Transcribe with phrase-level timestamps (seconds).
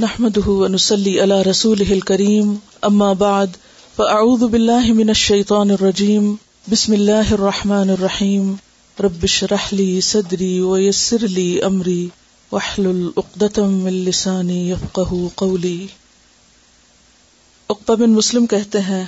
[0.00, 2.54] نحمده ونسلي على رسوله الكريم.
[2.86, 3.46] أما بعد،
[3.96, 6.34] فأعوذ بالله من الشيطان الرجيم.
[6.70, 8.54] بسم الله الرحمن الرحيم.
[9.00, 12.08] رب اشرح لي صدري ويسر لي أمري.
[12.52, 15.86] واحلل عقدة من لساني يفقه قولي.
[17.68, 19.04] عقبہ بن مسلم کہتے ہیں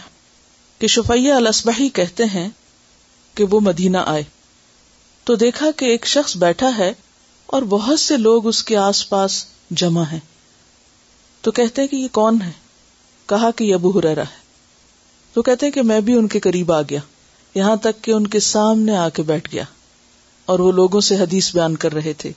[0.78, 2.48] کہ شفیہ الاسبحی کہتے ہیں
[3.34, 4.22] کہ وہ مدینہ آئے۔
[5.24, 6.92] تو دیکھا کہ ایک شخص بیٹھا ہے
[7.46, 10.29] اور بہت سے لوگ اس کے آس پاس جمع ہیں۔
[11.40, 12.52] تو کہتے کہ یہ کون ہے؟
[13.26, 14.40] کہا کہ یہ ابو ہرا ہے۔
[15.32, 17.00] تو کہتے کہ میں بھی ان کے قریب آ گیا۔
[17.54, 19.64] یہاں تک کہ ان کے سامنے آ کے بیٹھ گیا۔
[20.44, 22.32] اور وہ لوگوں سے حدیث بیان کر رہے تھے۔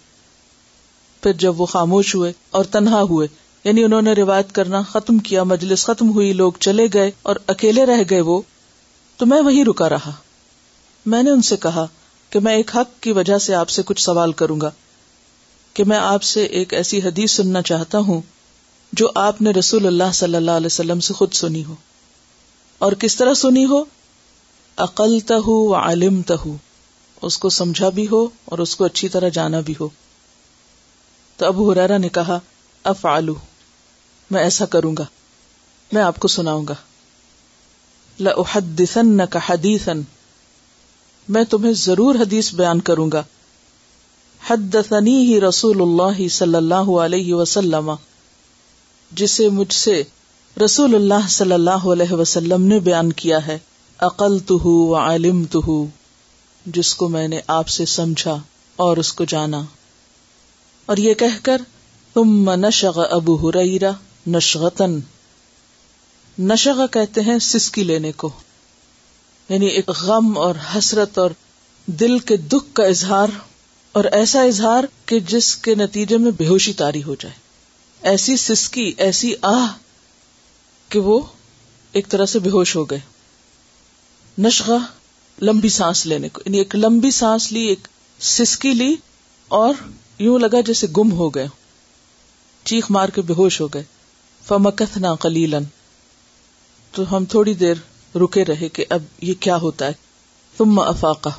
[1.23, 3.27] پھر جب وہ خاموش ہوئے اور تنہا ہوئے
[3.63, 7.85] یعنی انہوں نے روایت کرنا ختم کیا، مجلس ختم ہوئی، لوگ چلے گئے اور اکیلے
[7.85, 8.41] رہ گئے وہ،
[9.17, 10.11] تو میں وہی رکا رہا۔
[11.05, 11.88] میں نے ان سے کہا
[12.30, 14.70] کہ میں ایک حق کی وجہ سے آپ سے کچھ سوال کروں گا،
[15.73, 18.22] کہ میں آپ سے ایک ایسی حدیث سننا چاہتا ہوں
[18.93, 21.75] جو آپ نے رسول اللہ صلی اللہ علیہ وسلم سے خود سنی ہو۔
[22.77, 23.83] اور کس طرح سنی ہو؟
[24.77, 26.33] عقل تہ عالم تہ
[27.22, 29.89] اس کو سمجھا بھی ہو اور اس کو اچھی طرح جانا بھی ہو۔
[31.38, 32.39] تو ابو حرارا نے کہا
[32.83, 33.35] اف آلو
[34.31, 35.05] میں ایسا کروں گا،
[35.91, 36.75] میں آپ کو سناؤں گا۔
[38.19, 40.02] لحدن کا حدیثن
[41.30, 43.23] میں تمہیں ضرور حدیث بیان کروں گا۔
[44.47, 47.91] حدثنی ہی رسول اللہ صلی اللہ علیہ وسلم۔
[49.16, 50.03] جسے مجھ سے
[50.66, 53.58] رسول اللہ صلی اللہ علیہ وسلم نے بیان کیا ہے
[53.97, 55.86] عقل تو عالم تو
[56.66, 58.38] جس کو میں نے آپ سے سمجھا
[58.75, 59.61] اور اس کو جانا۔
[60.86, 61.61] اور یہ کہہ کر
[62.14, 63.91] تم نشغ ابو ہریرا
[64.28, 65.00] نشغتن
[66.39, 68.30] نشغ کہتے ہیں سسکی لینے کو۔
[69.50, 71.30] یعنی ایک غم اور حسرت اور
[71.86, 73.28] دل کے دکھ کا اظہار،
[73.91, 77.42] اور ایسا اظہار کہ جس کے نتیجے میں بے ہوشی تاری ہو جائے۔
[78.04, 79.73] ایسی سسکی، ایسی آہ
[80.90, 81.20] کہ وہ
[81.92, 83.00] ایک طرح سے بے ہوش ہو گئے۔
[84.38, 84.78] نشغا
[85.41, 87.88] لمبی سانس لینے کو یعنی ایک لمبی سانس لی، ایک
[88.19, 88.96] سسکی لی
[89.47, 89.74] اور
[90.19, 91.47] یوں لگا جیسے گم ہو گئے۔
[92.63, 93.84] چیخ مار کے بے ہوش ہو گئے۔
[94.47, 95.63] فمکت نہ کلیلن
[96.92, 97.75] تو ہم تھوڑی دیر
[98.16, 99.94] رکے رہے کہ اب یہ کیا ہوتا ہے۔
[100.58, 101.30] تم افاقہ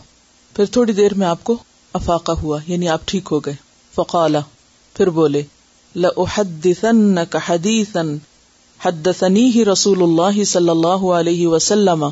[0.55, 1.57] پھر تھوڑی دیر میں آپ کو
[1.93, 3.55] افاقہ ہوا یعنی آپ ٹھیک ہو گئے۔
[3.95, 4.41] فقالا
[4.95, 5.43] پھر بولے
[5.97, 8.13] لَأُحَدِّثَنَّكَ حَدِيثًا
[8.85, 12.07] حَدَّثَنِيهِ رسول اللہ صلی اللہ علیہ وسلم.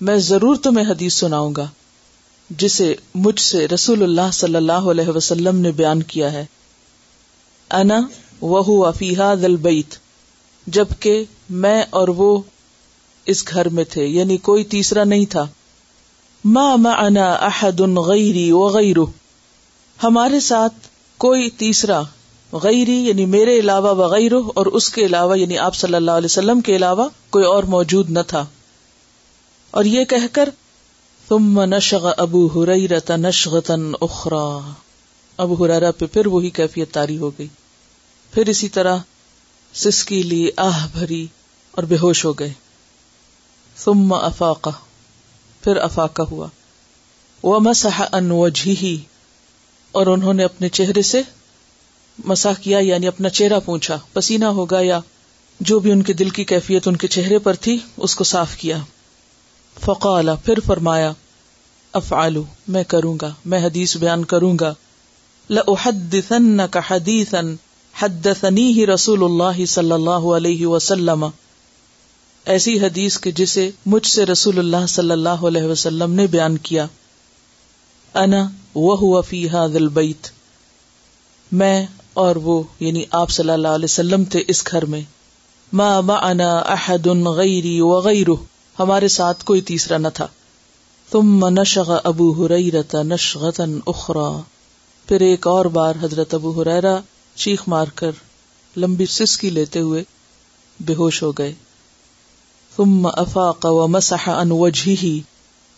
[0.00, 1.66] میں ضرور تمہیں حدیث سناؤں گا،
[2.50, 6.46] جسے مجھ سے رسول اللہ صلی اللہ علیہ وسلم نے بیان کیا ہے۔
[7.70, 8.00] انا
[8.40, 9.94] وہ فیحا دل بیت
[10.66, 12.38] جبکہ میں اور وہ
[13.26, 15.46] اس گھر میں تھے یعنی کوئی تیسرا نہیں تھا۔
[16.44, 19.04] ما معنا احد غیری وغیرہ
[20.02, 20.74] ہمارے ساتھ
[21.16, 22.02] کوئی تیسرا
[22.52, 26.60] غیری یعنی میرے علاوہ وغیرہ، اور اس کے علاوہ یعنی آپ صلی اللہ علیہ وسلم
[26.60, 28.46] کے علاوہ کوئی اور موجود نہ تھا۔
[29.70, 30.48] اور یہ کہہ کر
[31.28, 34.72] تم نشغ ابو ہریرت نشغتن اخرا
[35.36, 37.46] ابو ہریرا پہ پھر وہی کیفیت تاری ہو گئی۔
[38.34, 38.98] پھر اسی طرح
[39.74, 41.26] سسکی لی، آہ بھری،
[41.70, 42.52] اور بے ہوش ہو گئے۔
[43.76, 44.70] ثم افاقہ۔
[45.64, 46.46] پھر افاقہ ہوا۔
[47.42, 48.98] وہ مسح ان وجہی
[49.92, 51.22] اور انہوں نے اپنے چہرے سے
[52.24, 55.00] مساح کیا یعنی اپنا چہرہ پوچھا پسینہ ہوگا یا
[55.60, 58.56] جو بھی ان کے دل کی کیفیت ان کے چہرے پر تھی، اس کو صاف
[58.56, 58.78] کیا۔
[59.80, 61.12] فقال پھر فرمایا
[61.92, 64.74] افعالو میں کروں گا، میں حدیث بیان کروں گا۔
[65.50, 67.40] لأحدثنك حدیثا
[68.02, 71.26] حدثنیہ رسول اللہ صلی اللہ علیہ وسلم۔
[72.44, 76.86] ایسی حدیث کے جسے مجھ سے رسول اللہ صلی اللہ علیہ وسلم نے بیان کیا۔
[78.14, 80.26] انا وہ فی هذا البیت۔
[81.52, 85.00] میں اور وہ یعنی آپ صلی اللہ علیہ وسلم تھے اس گھر میں۔
[85.72, 88.42] ما معنا احد غیری وغیرہ
[88.78, 90.26] ہمارے ساتھ کوئی تیسرا نہ تھا۔
[91.12, 94.40] ثم نشغ ابو ہریرت نشغتا اخرى
[95.06, 96.98] پھر ایک اور بار حضرت ابو ہریرا
[97.34, 98.10] چیخ مار کر
[98.76, 100.04] لمبی سسکی لیتے ہوئے
[100.80, 101.54] بے ہوش ہو گئے۔
[102.76, 105.18] ثم افاق ومسح عن وجهه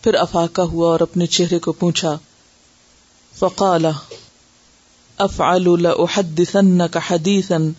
[0.02, 2.18] پھر افاقہ ہوا اور اپنے چہرے کو پوچھا،
[3.38, 3.86] فقال
[5.22, 7.70] افعل لاحدثنك حديثا.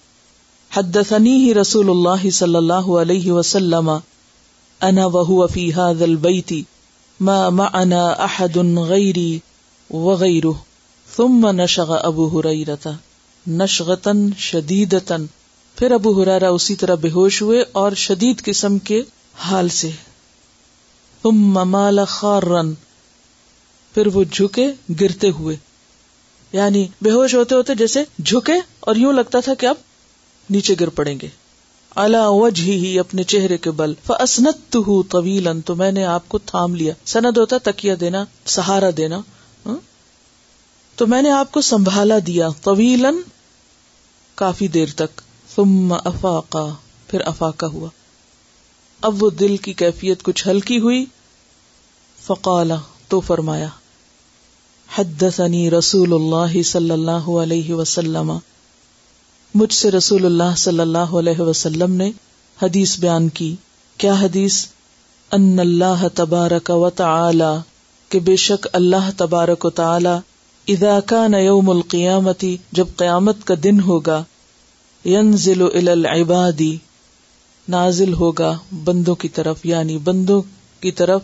[0.78, 3.90] حدثنيه رسول الله صلى الله عليه وسلم.
[4.82, 6.54] انا وهو في هذا البيت.
[7.20, 9.38] ما معنا احد غيري
[9.90, 10.52] وغيره.
[11.16, 12.92] ثم نشغ ابو هريره
[13.48, 15.26] نشغتن شدیدتن
[15.76, 19.02] پھر ابو ہرارا اسی طرح بے ہوش ہوئے اور شدید قسم کے
[19.38, 19.90] حال سے۔
[21.24, 22.74] ثم مال خارن.
[23.94, 24.68] پھر وہ جھکے
[25.02, 25.56] گرتے ہوئے۔
[26.54, 29.76] یعنی بے ہوش ہوتے ہوتے جیسے جھکے اور یوں لگتا تھا کہ اب
[30.50, 31.28] نیچے گر پڑیں گے۔
[31.96, 34.78] اللہ وجہ ہی اپنے چہرے کے بل۔ فسنت
[35.10, 39.18] طویل تو میں نے آپ کو تھام لیا۔ سند ہوتا تکیا دینا، سہارا دینا۔
[39.66, 39.78] ہاں؟
[40.96, 43.06] تو میں نے آپ کو سنبھالا دیا طویل
[44.36, 45.22] کافی دیر تک۔
[45.56, 46.66] ثم افاقا
[47.08, 47.90] پھر افاقہ ہوا۔
[49.02, 51.06] اب وہ دل کی کیفیت کچھ ہلکی ہوئی۔
[52.22, 52.76] فقالا
[53.08, 53.68] تو فرمایا
[54.98, 58.38] حدثنی رسول اللہ صلی اللہ علیہ وسلم.
[59.56, 62.12] مجھ سے رسول اللہ صلی اللہ علیہ وسلم نے
[62.62, 63.56] حدیث بیان کی.
[63.98, 64.66] کیا حدیث؟
[65.32, 67.54] ان اللہ تبارک و تعالی،
[68.10, 70.16] کہ بے شک اللہ تبارک و تعالی
[70.68, 74.24] اذا کان یوم القیامتی، جب قیامت کا دن ہوگا،
[75.06, 76.62] ینزل الى العباد،
[77.68, 80.42] نازل ہوگا بندوں کی طرف یعنی بندوں
[80.80, 81.22] کی طرف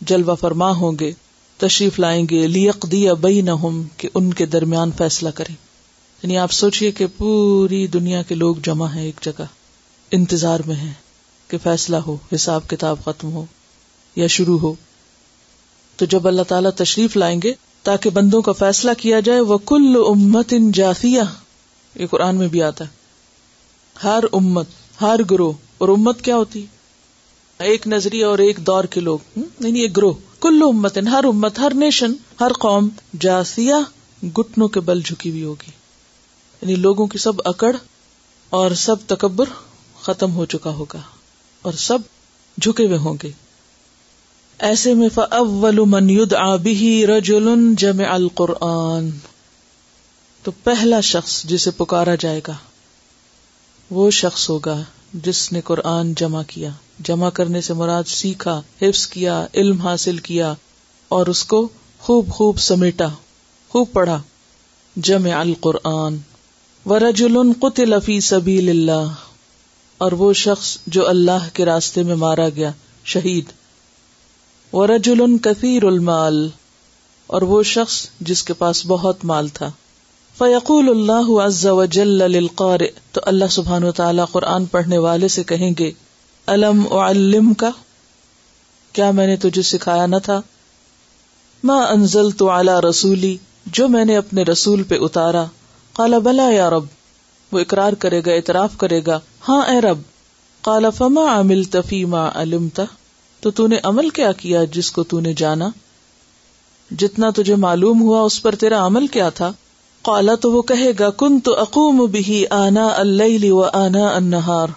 [0.00, 1.12] جلوہ فرما ہوں گے۔
[1.58, 5.54] تشریف لائیں گے لیقضی بینہم کہ ان کے درمیان فیصلہ کریں۔
[6.22, 9.44] یعنی آپ سوچئے کہ پوری دنیا کے لوگ جمع ہیں ایک جگہ،
[10.10, 10.92] انتظار میں ہیں
[11.48, 13.46] کہ فیصلہ ہو، حساب کتاب ختم ہو
[14.16, 14.74] یا شروع ہو۔
[15.96, 17.52] تو جب اللہ تعالیٰ تشریف لائیں گے،
[17.82, 21.20] تاکہ بندوں کا فیصلہ کیا جائے وہ کل امت ان جافیہ
[21.94, 22.90] یہ قرآن میں بھی آتا ہے۔
[24.04, 24.66] ہر امت،
[25.00, 26.66] ہر گروہ، اور امت کیا ہوتی؟
[27.58, 31.74] ایک نظریہ اور ایک دور کے لوگ۔ یعنی ایک گروہ۔ کل امت ہر امت، ہر
[31.74, 32.88] نیشن، ہر قوم
[33.20, 33.74] جاسیہ
[34.26, 35.70] گٹنوں کے بل جھکی ہوئی ہوگی۔
[36.62, 37.76] یعنی لوگوں کی سب اکڑ
[38.50, 39.44] اور سب تکبر
[40.00, 41.00] ختم ہو چکا ہوگا
[41.62, 41.98] اور سب
[42.60, 43.30] جھکے ہوئے ہوں گے۔
[44.58, 49.10] ایسے میں فاول من آبی رجول جمع القرآن۔
[50.42, 52.52] تو پہلا شخص جسے پکارا جائے گا۔
[53.90, 54.82] وہ شخص ہوگا
[55.14, 56.70] جس نے قرآن جمع کیا۔
[57.04, 60.54] جمع کرنے سے مراد سیکھا، حفظ کیا، علم حاصل کیا
[61.08, 61.68] اور اس کو
[61.98, 63.08] خوب خوب سمیٹا،
[63.68, 64.22] خوب پڑھا۔
[64.96, 66.16] جمع القرآن۔
[66.86, 69.14] ورجل قتل فی سبیل اللہ
[69.98, 72.72] اور وہ شخص جو اللہ کے راستے میں مارا گیا،
[73.04, 73.44] شہید۔
[74.72, 76.48] ورجل کثیر المال۔
[77.26, 79.70] اور وہ شخص جس کے پاس بہت مال تھا۔
[80.38, 85.70] فیقول اللہ عز وجل للقارئ تو اللہ سبحانہ و تعالی قرآن پڑھنے والے سے کہیں
[85.78, 85.92] گے
[86.46, 87.70] علم اعلم کا
[88.92, 90.40] کیا میں نے تجھے سکھایا نہ تھا؟
[91.64, 93.36] ما انزلت علی رسولی
[93.66, 95.44] جو میں نے اپنے رسول پہ اتارا۔
[95.92, 96.84] کالا بلا یا رب۔
[97.52, 99.98] وہ اقرار کرے گا، اعتراف کرے گا۔ ہاں اے رب۔
[100.60, 102.84] کالا فما عمل تفیما علمتا
[103.40, 105.68] تو تو نے عمل کیا کیا جس کو تو نے جانا؟
[106.90, 109.52] جتنا تجھے معلوم ہوا، اس پر تیرا عمل کیا تھا؟
[110.08, 114.68] کالا تو وہ کہے گا کن تو اقوم بھی آنا اللہ و آنا انہار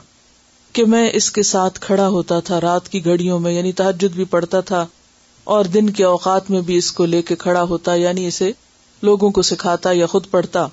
[0.74, 4.24] کہ میں اس کے ساتھ کھڑا ہوتا تھا، رات کی گھڑیوں میں یعنی تحجد بھی
[4.24, 4.86] پڑتا تھا،
[5.44, 8.52] اور دن کے اوقات میں بھی اس کو لے کے کھڑا ہوتا یعنی اسے
[9.04, 10.68] لوگوں کو سکھاتا یا خود پڑھتا۔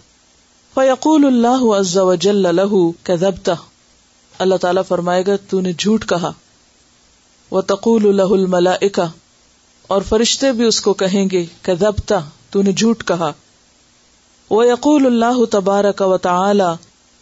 [0.75, 3.51] فیقول اللہ عز وجل له كذبت
[4.39, 6.33] اللہ تعالیٰ فرمائے گا، تو نے جھوٹ کہا۔
[7.51, 9.11] وہ تقول له الملائکہ۔
[9.87, 12.13] اور فرشتے بھی اس کو کہیں گے كذبت
[12.51, 13.33] تو نے جھوٹ کہا۔
[14.51, 16.73] وہ یقول اللہ تبارک و تعالی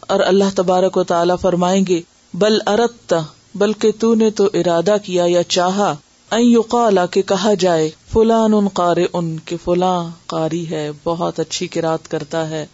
[0.01, 2.01] اور اللہ تبارک و تعالی فرمائیں گے،
[2.35, 3.15] بل ارت
[3.55, 5.95] بلکہ تو نے تو ارادہ کیا یا چاہا
[6.31, 12.09] این کہ کہا جائے، فلان ان قار ان کے فلاں قاری ہے، بہت اچھی قرات
[12.09, 12.67] کرتا ہے،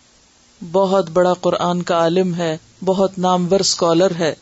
[0.72, 4.34] بہت بڑا قرآن کا عالم ہے، بہت نامور اسکالر ہے۔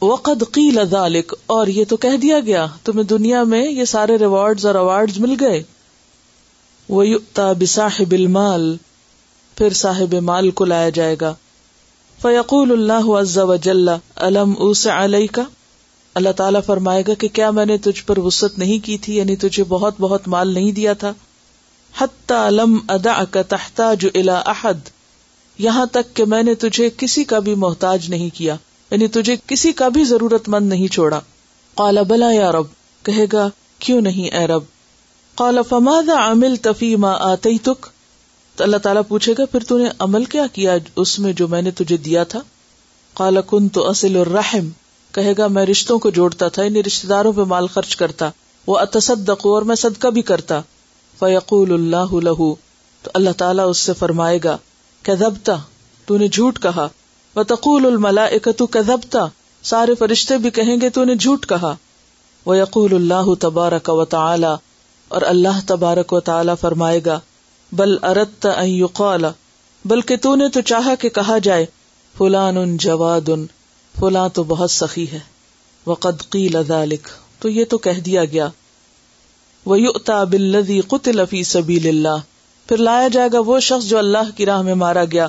[0.00, 4.64] وقد قیل ذالک اور یہ تو کہہ دیا گیا، تمہیں دنیا میں یہ سارے ریوارڈ
[4.64, 5.62] اور اوارڈ مل گئے۔
[6.88, 7.04] وہ
[7.58, 8.76] بصاحب المال
[9.56, 11.34] پھر صاحب مال کو لایا جائے گا۔
[12.22, 15.42] فیقول اللہ عز وجل علم اوس علیہ کا
[16.14, 19.36] اللہ تعالیٰ فرمائے گا کہ کیا میں نے تجھ پر وسط نہیں کی تھی یعنی
[19.36, 21.12] تجھے بہت بہت مال نہیں دیا تھا؟
[21.98, 24.88] حتی لم ادا کا تحتاج الى احد،
[25.58, 28.56] یہاں تک کہ میں نے تجھے کسی کا بھی محتاج نہیں کیا
[28.90, 31.20] یعنی تجھے کسی کا بھی ضرورت مند نہیں چھوڑا۔
[31.74, 32.66] کالا بلا یا رب۔
[33.02, 34.62] کہے گا، کیوں نہیں اے رب؟
[35.34, 37.86] کالا فماد عامل تفیما آتے تک
[38.56, 41.62] تو اللہ تعالیٰ پوچھے گا، پھر تو نے عمل کیا کیا اس میں جو میں
[41.62, 42.40] نے تجھے دیا تھا؟
[43.14, 44.68] کالا کن تو اصل الرحم۔
[45.12, 48.30] کہے گا، میں رشتوں کو جوڑتا تھا یعنی رشتے داروں پہ مال خرچ کرتا۔
[48.66, 50.60] وہ اتصدق اور میں صدقہ بھی کرتا۔
[51.18, 52.54] فیقول اللہ لہو
[53.02, 54.56] تو اللہ تعالیٰ اس سے فرمائے گا
[55.02, 55.56] کذبتا
[56.06, 56.88] تو نے جھوٹ کہا۔
[57.36, 58.04] و تقول
[58.70, 59.26] کذبتا
[59.62, 61.76] سارے فرشتے بھی کہیں گے، تو نے جھوٹ کہا۔
[62.46, 64.54] وہ یقول اللہ تبارک و تعالی۔
[65.08, 67.20] اور اللہ تبارک و تعالی فرمائے گا
[67.72, 69.24] بل ارت یقال،
[69.84, 71.66] بلکہ تو نے تو چاہا کہ کہا جائے،
[72.18, 73.46] فلان ان جواد ان
[74.00, 75.18] فلاں تو بہت سخی ہے،
[75.86, 78.48] وقد قیل ذلك تو یہ تو کہہ دیا گیا۔
[79.66, 79.76] وہ
[80.30, 82.16] بالذی قتل فی سبیل اللہ،
[82.68, 85.28] پھر لایا جائے گا وہ شخص جو اللہ کی راہ میں مارا گیا۔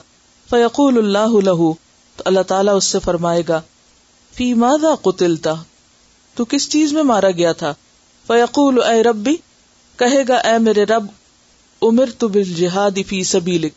[0.49, 1.73] فیقول اللہ لہو
[2.15, 3.61] تو اللہ تعالیٰ اس سے فرمائے گا،
[4.33, 5.53] فی مادا قتلتا؟
[6.35, 7.73] تو کس چیز میں مارا گیا تھا؟
[8.27, 9.35] فیقول اے ربی،
[9.97, 11.05] کہے گا اے میرے رب
[11.85, 13.73] عمر تو بال جہاد فی سبیلک۔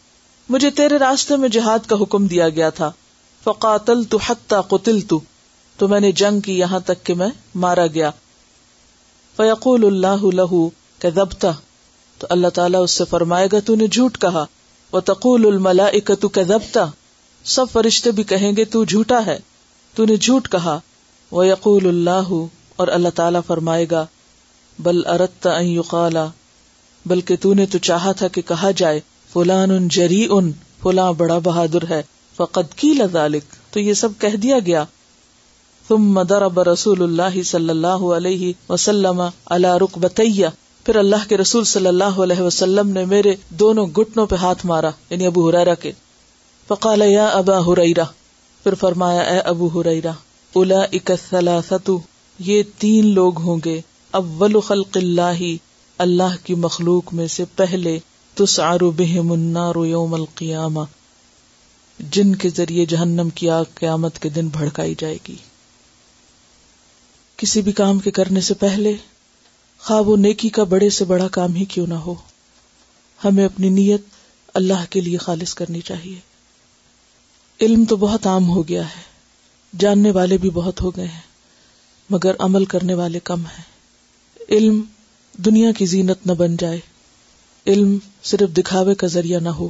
[0.48, 2.90] مجھے تیرے راستے میں جہاد کا حکم دیا گیا تھا۔
[3.44, 5.20] فقاتل تو حتہ قتل تو
[5.76, 8.10] تو میں نے جنگ کی یہاں تک کہ میں مارا گیا۔
[9.36, 11.50] فیقول اللہ لہو کہ دبتا
[12.18, 14.44] تو اللہ تعالیٰ اس سے فرمائے گا تو نے جھوٹ کہا۔
[14.92, 15.88] وہ تقول الملا
[16.20, 16.40] تو کہ
[17.44, 19.38] سب فرشتے بھی کہیں گے، تو جھوٹا ہے۔
[19.94, 20.80] تو نے جھوٹ کہا۔
[21.30, 22.44] وہ یقول اللہ
[22.76, 24.06] اور اللہ تعالیٰ فرمائے گا،
[24.78, 26.26] بل ارت یقالا۔
[27.06, 29.00] بلکہ تو نے تو چاہا تھا کہ کہا جائے،
[29.32, 30.52] فلان ان جری ان
[30.82, 32.02] فلاں بڑا بہادر ہے،
[32.38, 34.84] فقد کی لذالک تو یہ سب کہہ دیا گیا۔
[35.88, 40.48] تم مدر اب رسول اللہ صلی اللہ علیہ وسلم اللہ رک بتیا
[40.86, 44.90] پھر اللہ کے رسول صلی اللہ علیہ وسلم نے میرے دونوں گٹنوں پہ ہاتھ مارا
[45.10, 45.92] یعنی ابو ہریرا کے۔
[46.68, 48.04] فقال یا ابا ہریرا
[48.64, 50.10] پھر فرمایا، اے ابو ہریرا
[50.54, 51.90] الا اکثلاثت
[52.38, 55.42] یہ تین لوگ ہوں گے، اول خلق اللہ
[55.98, 57.98] اللہ کی مخلوق میں سے پہلے
[58.34, 60.80] تسعر بہم النار یوم القیامہ،
[61.98, 65.36] جن کے ذریعے جہنم کی آگ قیامت کے دن بھڑکائی جائے گی۔
[67.36, 68.94] کسی بھی کام کے کرنے سے پہلے
[69.78, 72.14] خواب و نیکی کا بڑے سے بڑا کام ہی کیوں نہ ہو،
[73.24, 74.02] ہمیں اپنی نیت
[74.54, 76.20] اللہ کے لیے خالص کرنی چاہیے۔
[77.60, 79.02] علم تو بہت عام ہو گیا ہے،
[79.78, 81.26] جاننے والے بھی بہت ہو گئے ہیں،
[82.10, 83.64] مگر عمل کرنے والے کم ہیں۔
[84.50, 84.80] علم
[85.44, 86.80] دنیا کی زینت نہ بن جائے۔
[87.66, 89.68] علم صرف دکھاوے کا ذریعہ نہ ہو۔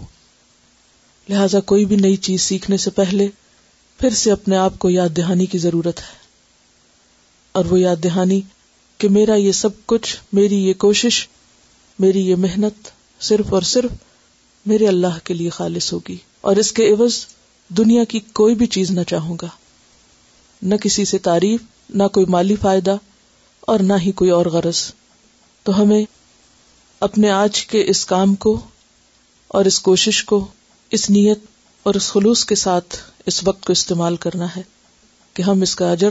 [1.29, 3.29] لہذا کوئی بھی نئی چیز سیکھنے سے پہلے
[4.01, 6.19] پھر سے اپنے آپ کو یاد دہانی کی ضرورت ہے۔
[7.53, 8.41] اور وہ یاد دہانی
[8.99, 11.29] کہ میرا یہ سب کچھ، میری یہ کوشش،
[11.99, 12.89] میری یہ محنت
[13.21, 13.91] صرف اور صرف
[14.67, 17.27] میرے اللہ کے لیے خالص ہوگی۔ اور اس کے عوض
[17.69, 19.49] دنیا کی کوئی بھی چیز نہ چاہوں گا۔
[20.63, 21.61] نہ کسی سے تعریف،
[21.91, 22.97] نہ کوئی مالی فائدہ
[23.61, 24.93] اور نہ ہی کوئی اور غرض۔
[25.69, 26.05] تو ہمیں
[27.01, 28.61] اپنے آج کے اس کام کو
[29.49, 30.47] اور اس کوشش کو،
[30.91, 31.39] اس نیت
[31.83, 32.97] اور اس خلوص کے ساتھ
[33.27, 34.63] اس وقت کو استعمال کرنا ہے
[35.35, 36.09] کہ ہم اس کا اجر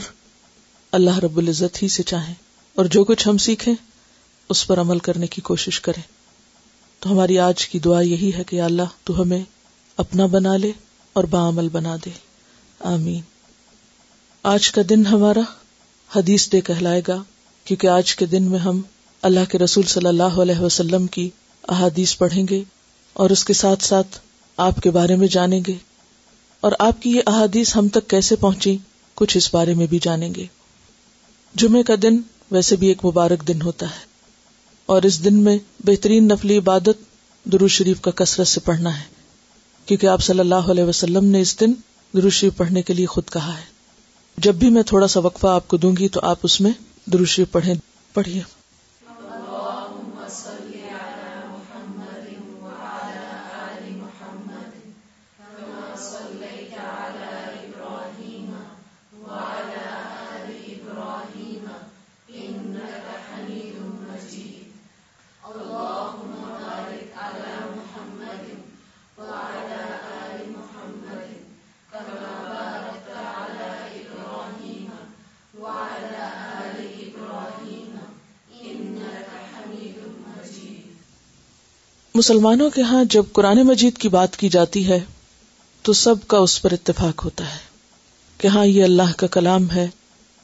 [0.92, 2.34] اللہ رب العزت ہی سے چاہیں۔
[2.76, 3.74] اور جو کچھ ہم سیکھیں،
[4.50, 6.02] اس پر عمل کرنے کی کوشش کریں۔
[7.00, 9.44] تو ہماری آج کی دعا یہی ہے کہ اللہ، تو ہمیں
[9.98, 10.72] اپنا بنا لے
[11.14, 12.12] اور بعمل بنا دے۔
[12.80, 13.22] آمین۔
[14.44, 15.42] آج کا دن ہمارا
[16.16, 17.24] حدیث دے کہلائے گا،
[17.64, 18.82] کیونکہ آج کے دن میں ہم
[19.22, 21.30] اللہ کے رسول صلی اللہ علیہ وسلم کی
[21.68, 22.64] احادیث پڑھیں گے
[23.14, 24.20] اور اس کے ساتھ ساتھ
[24.58, 25.74] آپ کے بارے میں جانیں گے
[26.60, 28.78] اور آپ کی یہ احادیث ہم تک کیسے پہنچی
[29.14, 30.46] کچھ اس بارے میں بھی جانیں گے۔
[31.56, 32.20] جمعے کا دن
[32.52, 34.06] ویسے بھی ایک مبارک دن ہوتا ہے
[34.86, 36.98] اور اس دن میں بہترین نفلی عبادت
[37.52, 39.04] درو شریف کا کثرت سے پڑھنا ہے،
[39.86, 41.74] کیونکہ آپ صلی اللہ علیہ وسلم نے اس دن
[42.14, 43.64] درو شریف پڑھنے کے لیے خود کہا ہے۔
[44.38, 46.72] جب بھی میں تھوڑا سا وقفہ آپ کو دوں گی تو آپ اس میں
[47.06, 47.74] دروشی پڑھیں،
[48.14, 48.57] پڑھیے۔
[82.18, 85.00] مسلمانوں کے ہاں جب قرآن مجید کی بات کی جاتی ہے،
[85.82, 87.60] تو سب کا اس پر اتفاق ہوتا ہے
[88.38, 89.88] کہ ہاں یہ اللہ کا کلام ہے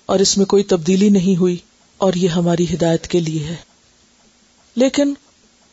[0.06, 1.58] اور اس میں کوئی تبدیلی نہیں ہوئی
[1.98, 3.56] اور یہ ہماری ہدایت کے لیے ہے۔
[4.75, 5.13] لیکن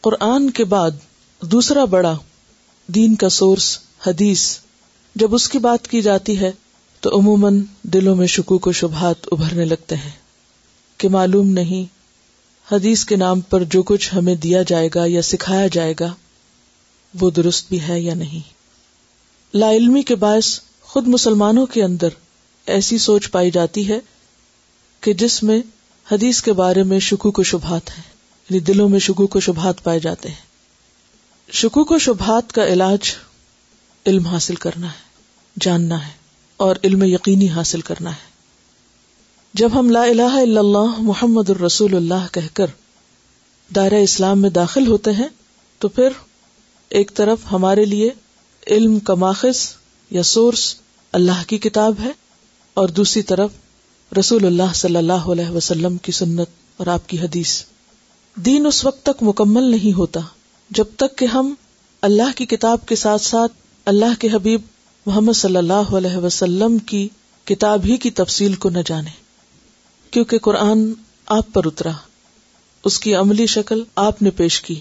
[0.00, 0.90] قرآن کے بعد
[1.42, 2.16] دوسرا بڑا
[2.86, 4.58] دین کا سورس، حدیث،
[5.14, 6.52] جب اس کی بات کی جاتی ہے،
[7.00, 10.10] تو عموماً دلوں میں شکوک و شبہات ابھرنے لگتے ہیں
[10.98, 11.99] کہ معلوم نہیں
[12.72, 16.14] حدیث کے نام پر جو کچھ ہمیں دیا جائے گا یا سکھایا جائے گا،
[17.20, 18.40] وہ درست بھی ہے یا نہیں؟
[19.54, 22.08] لا علمی کے باعث خود مسلمانوں کے اندر
[22.66, 23.98] ایسی سوچ پائی جاتی ہے
[25.00, 25.60] کہ جس میں
[26.12, 28.04] حدیث کے بارے میں شکو کو شبہات ہیں
[28.50, 30.50] یعنی دلوں میں شکو کو شبہات پائے جاتے ہیں۔
[31.52, 33.16] شکو کو شبہات کا علاج
[34.06, 34.98] علم حاصل کرنا ہے،
[35.60, 36.12] جاننا ہے
[36.56, 38.29] اور علم یقینی حاصل کرنا ہے۔
[39.54, 42.66] جب ہم لا الہ الا اللہ محمد الرسول اللہ کہہ کر
[43.70, 45.26] دائرہ اسلام میں داخل ہوتے ہیں،
[45.80, 46.08] تو پھر
[46.90, 48.10] ایک طرف ہمارے لیے
[48.66, 49.58] علم کا ماخذ
[50.10, 50.74] یا سورس
[51.12, 52.10] اللہ کی کتاب ہے،
[52.76, 57.62] اور دوسری طرف رسول اللہ صلی اللہ علیہ وسلم کی سنت اور آپ کی حدیث۔
[58.36, 60.20] دین اس وقت تک مکمل نہیں ہوتا
[60.70, 61.54] جب تک کہ ہم
[62.02, 63.52] اللہ کی کتاب کے ساتھ ساتھ
[63.86, 64.60] اللہ کے حبیب
[65.06, 67.08] محمد صلی اللہ علیہ وسلم کی
[67.46, 69.18] کتاب ہی کی تفصیل کو نہ جانے
[70.10, 70.92] کیونکہ قرآن
[71.26, 71.90] آپ پر اترا،
[72.84, 74.80] اس کی عملی شکل آپ نے پیش کی۔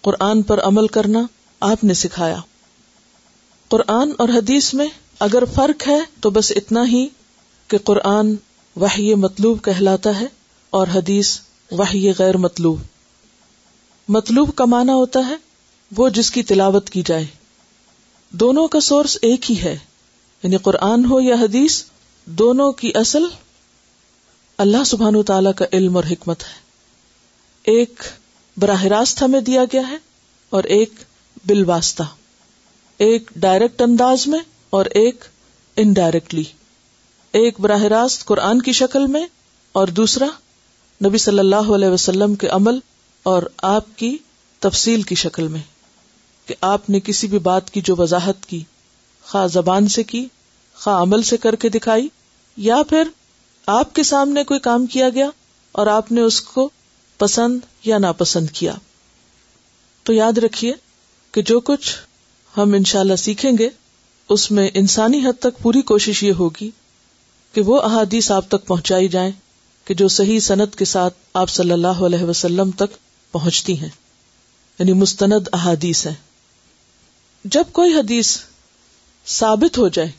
[0.00, 1.22] قرآن پر عمل کرنا
[1.60, 2.40] آپ نے سکھایا۔
[3.68, 4.86] قرآن اور حدیث میں
[5.18, 7.08] اگر فرق ہے تو بس اتنا ہی
[7.68, 8.34] کہ قرآن
[8.76, 10.26] وحی مطلوب کہلاتا ہے
[10.70, 11.38] اور حدیث
[11.70, 12.78] وحی غیر مطلوب۔
[14.08, 15.34] مطلوب کا معنی ہوتا ہے
[15.96, 17.26] وہ جس کی تلاوت کی جائے۔
[18.30, 19.78] دونوں کا سورس ایک ہی ہے
[20.42, 21.82] یعنی قرآن ہو یا حدیث،
[22.24, 23.22] دونوں کی اصل
[24.60, 26.60] اللہ سبحان و تعالی کا علم اور حکمت ہے۔
[27.62, 28.02] ایک
[28.56, 29.96] براہ راست ہمیں دیا گیا ہے
[30.50, 30.92] اور ایک
[31.46, 32.02] بالواسطہ۔
[32.98, 34.38] ایک ڈائریکٹ انداز میں
[34.70, 35.24] اور ایک
[35.76, 36.42] انڈائریکٹلی
[37.32, 39.26] ایک براہ راست قرآن کی شکل میں
[39.72, 40.26] اور دوسرا
[41.04, 42.78] نبی صلی اللہ علیہ وسلم کے عمل
[43.22, 44.16] اور آپ کی
[44.58, 45.60] تفصیل کی شکل میں۔
[46.46, 48.64] کہ آپ نے کسی بھی بات کی جو وضاحت کی،
[49.22, 50.26] خواہ زبان سے کی،
[50.74, 52.08] خواہ عمل سے کر کے دکھائی
[52.56, 53.02] یا پھر
[53.66, 55.30] آپ کے سامنے کوئی کام کیا گیا
[55.72, 56.70] اور آپ نے اس کو
[57.18, 58.74] پسند یا ناپسند کیا؟
[60.02, 60.72] تو یاد رکھیے
[61.32, 61.96] کہ جو کچھ
[62.56, 63.68] ہم انشاءاللہ سیکھیں گے،
[64.28, 66.70] اس میں انسانی حد تک پوری کوشش یہ ہوگی
[67.52, 69.32] کہ وہ احادیث آپ تک پہنچائی جائیں
[69.84, 72.96] کہ جو صحیح صنعت کے ساتھ آپ صلی اللہ علیہ وسلم تک
[73.32, 73.88] پہنچتی ہیں۔
[74.78, 76.14] یعنی مستند احادیث ہے
[77.44, 78.38] جب کوئی حدیث
[79.26, 80.10] ثابت ہو جائے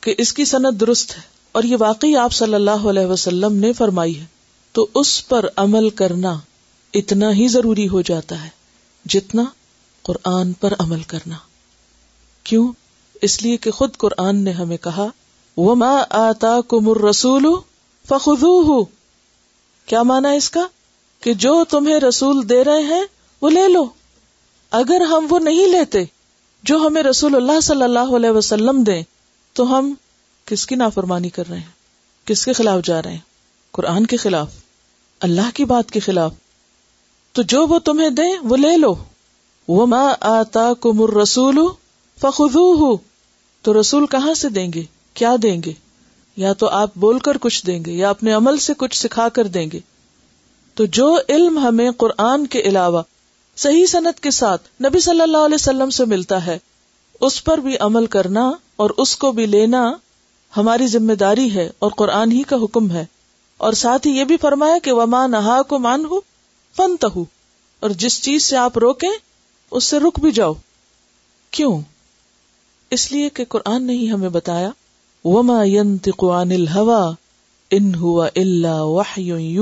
[0.00, 3.72] کہ اس کی صنعت درست ہے اور یہ واقعی آپ صلی اللہ علیہ وسلم نے
[3.72, 4.24] فرمائی ہے،
[4.72, 6.38] تو اس پر عمل کرنا
[6.94, 8.48] اتنا ہی ضروری ہو جاتا ہے
[9.04, 9.42] جتنا
[10.02, 11.36] قرآن پر عمل کرنا۔
[12.44, 12.72] کیوں؟
[13.22, 15.06] اس لیے کہ خود قرآن نے ہمیں کہا
[15.56, 17.46] وہ آتا کمر رسول
[18.08, 18.84] فخو
[19.86, 20.66] کیا مانا اس کا؟
[21.20, 23.02] کہ جو تمہیں رسول دے رہے ہیں،
[23.42, 23.84] وہ لے لو۔
[24.70, 26.04] اگر ہم وہ نہیں لیتے
[26.62, 29.02] جو ہمیں رسول اللہ صلی اللہ علیہ وسلم دیں،
[29.52, 29.94] تو ہم
[30.46, 31.72] کس کی نافرمانی کر رہے ہیں؟
[32.24, 33.18] کس کے خلاف جا رہے ہیں؟
[33.72, 34.50] قرآن کے خلاف،
[35.20, 36.32] اللہ کی بات کے خلاف۔
[37.32, 38.94] تو جو وہ تمہیں دیں، وہ لے لو۔
[39.68, 41.58] وہ ماں آتا کمر رسول
[42.20, 42.96] فخو
[43.62, 44.82] تو رسول کہاں سے دیں گے؟
[45.14, 45.72] کیا دیں گے؟
[46.36, 49.46] یا تو آپ بول کر کچھ دیں گے، یا اپنے عمل سے کچھ سکھا کر
[49.46, 49.80] دیں گے۔
[50.74, 53.02] تو جو علم ہمیں قرآن کے علاوہ،
[53.56, 56.58] صحیح صنعت کے ساتھ نبی صلی اللہ علیہ وسلم سے ملتا ہے،
[57.20, 59.92] اس پر بھی عمل کرنا اور اس کو بھی لینا
[60.56, 63.04] ہماری ذمہ داری ہے اور قرآن ہی کا حکم ہے۔
[63.56, 66.20] اور ساتھ ہی یہ بھی فرمایا کہ وما نہا کو مان ہو
[66.76, 66.96] فن
[67.80, 69.10] اور جس چیز سے آپ روکیں،
[69.70, 70.52] اس سے رک بھی جاؤ۔
[71.50, 71.80] کیوں؟
[72.90, 74.70] اس لیے کہ قرآن نے ہی ہمیں بتایا،
[75.24, 77.12] وما عن الهوى
[77.70, 79.58] ان ہوا اللہ وحی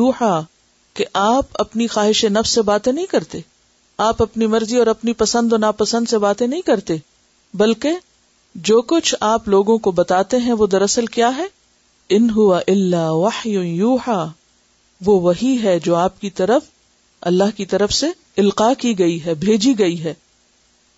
[0.95, 3.41] کہ آپ اپنی خواہش نفس سے باتیں نہیں کرتے۔
[3.99, 6.97] آپ اپنی مرضی اور اپنی پسند و ناپسند سے باتیں نہیں کرتے،
[7.55, 7.91] بلکہ
[8.55, 11.47] جو کچھ آپ لوگوں کو بتاتے ہیں وہ دراصل کیا ہے؟
[12.09, 16.63] ان ہوا اللہ وحی وہ وہی ہے جو آپ کی طرف،
[17.21, 20.15] اللہ کی طرف سے القا کی گئی ہے، بھیجی گئی ہے۔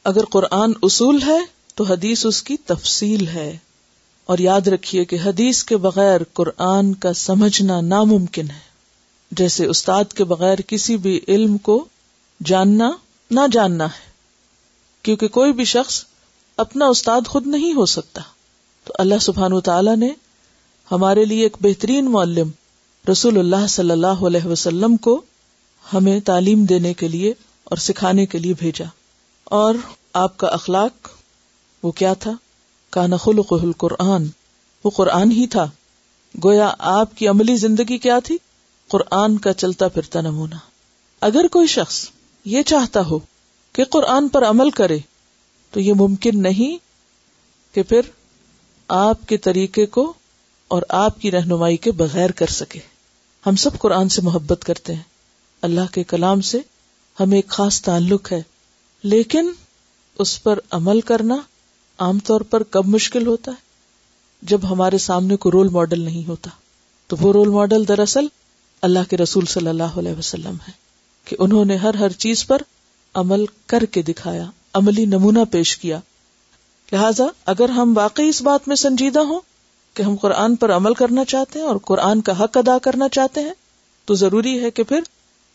[0.04, 1.38] اگر قرآن اصول ہے
[1.74, 3.56] تو حدیث اس کی تفصیل ہے۔
[4.24, 8.72] اور یاد رکھیے کہ حدیث کے بغیر قرآن کا سمجھنا ناممکن ہے۔
[9.30, 11.84] جیسے استاد کے بغیر کسی بھی علم کو
[12.44, 12.90] جاننا
[13.30, 14.10] نہ جاننا ہے۔
[15.02, 16.04] کیونکہ کوئی بھی شخص
[16.56, 18.22] اپنا استاد خود نہیں ہو سکتا۔
[18.84, 20.10] تو اللہ سبحان تعالی نے
[20.92, 22.50] ہمارے لیے ایک بہترین معلم
[23.12, 25.22] رسول اللہ صلی اللہ علیہ وسلم کو
[25.94, 27.34] ہمیں تعلیم دینے کے لیے
[27.64, 28.84] اور سکھانے کے لیے بھیجا۔
[29.44, 29.74] اور
[30.12, 31.08] آپ کا اخلاق
[31.82, 32.32] وہ کیا تھا؟
[32.90, 33.42] کا نخل
[33.78, 34.26] قرآن
[34.84, 35.70] وہ قرآن ہی تھا۔
[36.44, 38.38] گویا آپ کی عملی زندگی کیا تھی؟
[38.88, 40.54] قرآن کا چلتا پھرتا نمونہ۔
[41.20, 42.08] اگر کوئی شخص
[42.44, 43.18] یہ چاہتا ہو
[43.72, 44.98] کہ قرآن پر عمل کرے
[45.72, 46.76] تو یہ ممکن نہیں
[47.74, 48.00] کہ پھر
[48.88, 50.12] آپ کے طریقے کو
[50.68, 52.80] اور آپ کی رہنمائی کے بغیر کر سکے۔
[53.46, 55.02] ہم سب قرآن سے محبت کرتے ہیں۔
[55.62, 56.58] اللہ کے کلام سے
[57.20, 58.42] ہمیں ایک خاص تعلق ہے۔
[59.02, 59.50] لیکن
[60.18, 61.37] اس پر عمل کرنا
[61.98, 63.56] عام طور پر کب مشکل ہوتا ہے؟
[64.42, 66.50] جب ہمارے سامنے کوئی رول ماڈل نہیں ہوتا۔
[67.06, 68.26] تو وہ رول ماڈل دراصل
[68.82, 70.72] اللہ کے رسول صلی اللہ علیہ وسلم ہے
[71.24, 72.62] کہ انہوں نے ہر ہر چیز پر
[73.14, 75.98] عمل کر کے دکھایا۔ عملی نمونہ پیش کیا۔
[76.92, 79.40] لہذا اگر ہم واقعی اس بات میں سنجیدہ ہوں
[79.94, 83.40] کہ ہم قرآن پر عمل کرنا چاہتے ہیں اور قرآن کا حق ادا کرنا چاہتے
[83.40, 83.52] ہیں،
[84.04, 85.00] تو ضروری ہے کہ پھر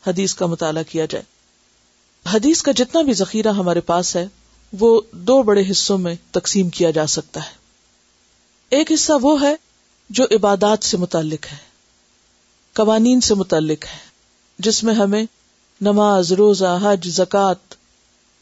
[0.08, 1.24] حدیث کا مطالعہ کیا جائے۔
[2.30, 4.28] حدیث کا جتنا بھی ذخیرہ ہمارے پاس ہے،
[4.74, 7.56] وہ دو بڑے حصوں میں تقسیم کیا جا سکتا ہے۔
[8.70, 9.56] ایک حصہ وہ ہے
[10.10, 11.58] جو عبادات سے متعلق ہے،
[12.74, 14.00] قوانین سے متعلق ہے،
[14.60, 15.26] جس میں ہمیں
[15.82, 17.77] نماز، روزہ، حج زکات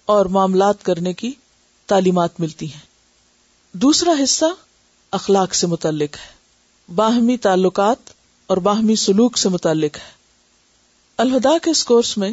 [0.06, 1.32] اور معاملات کرنے کی
[1.86, 2.80] تعلیمات ملتی ہیں۔
[3.74, 4.46] دوسرا حصہ
[5.12, 6.36] اخلاق سے متعلق ہے۔
[6.96, 7.98] باہمی تعلقات
[8.48, 10.12] اور باہمی سلوک سے متعلق ہے۔
[11.18, 12.32] الہدا کے اس کورس میں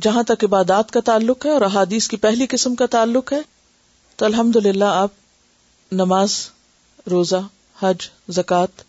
[0.00, 3.40] جہاں تک عبادات کا تعلق ہے اور احادیث کی پہلی قسم کا تعلق ہے،
[4.16, 5.10] تو الحمد للہ آپ
[5.92, 6.50] نماز،
[7.10, 7.36] روزہ،
[7.82, 8.82] حج، زکوٰۃ،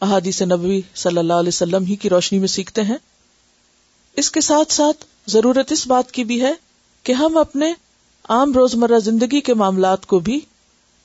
[0.00, 2.96] احادیث نبوی صلی اللہ علیہ وسلم ہی کی روشنی میں سیکھتے ہیں۔
[4.16, 6.52] اس کے ساتھ ساتھ ضرورت اس بات کی بھی ہے
[7.06, 7.72] کہ ہم اپنے
[8.28, 10.40] عام روزمرہ زندگی کے معاملات کو بھی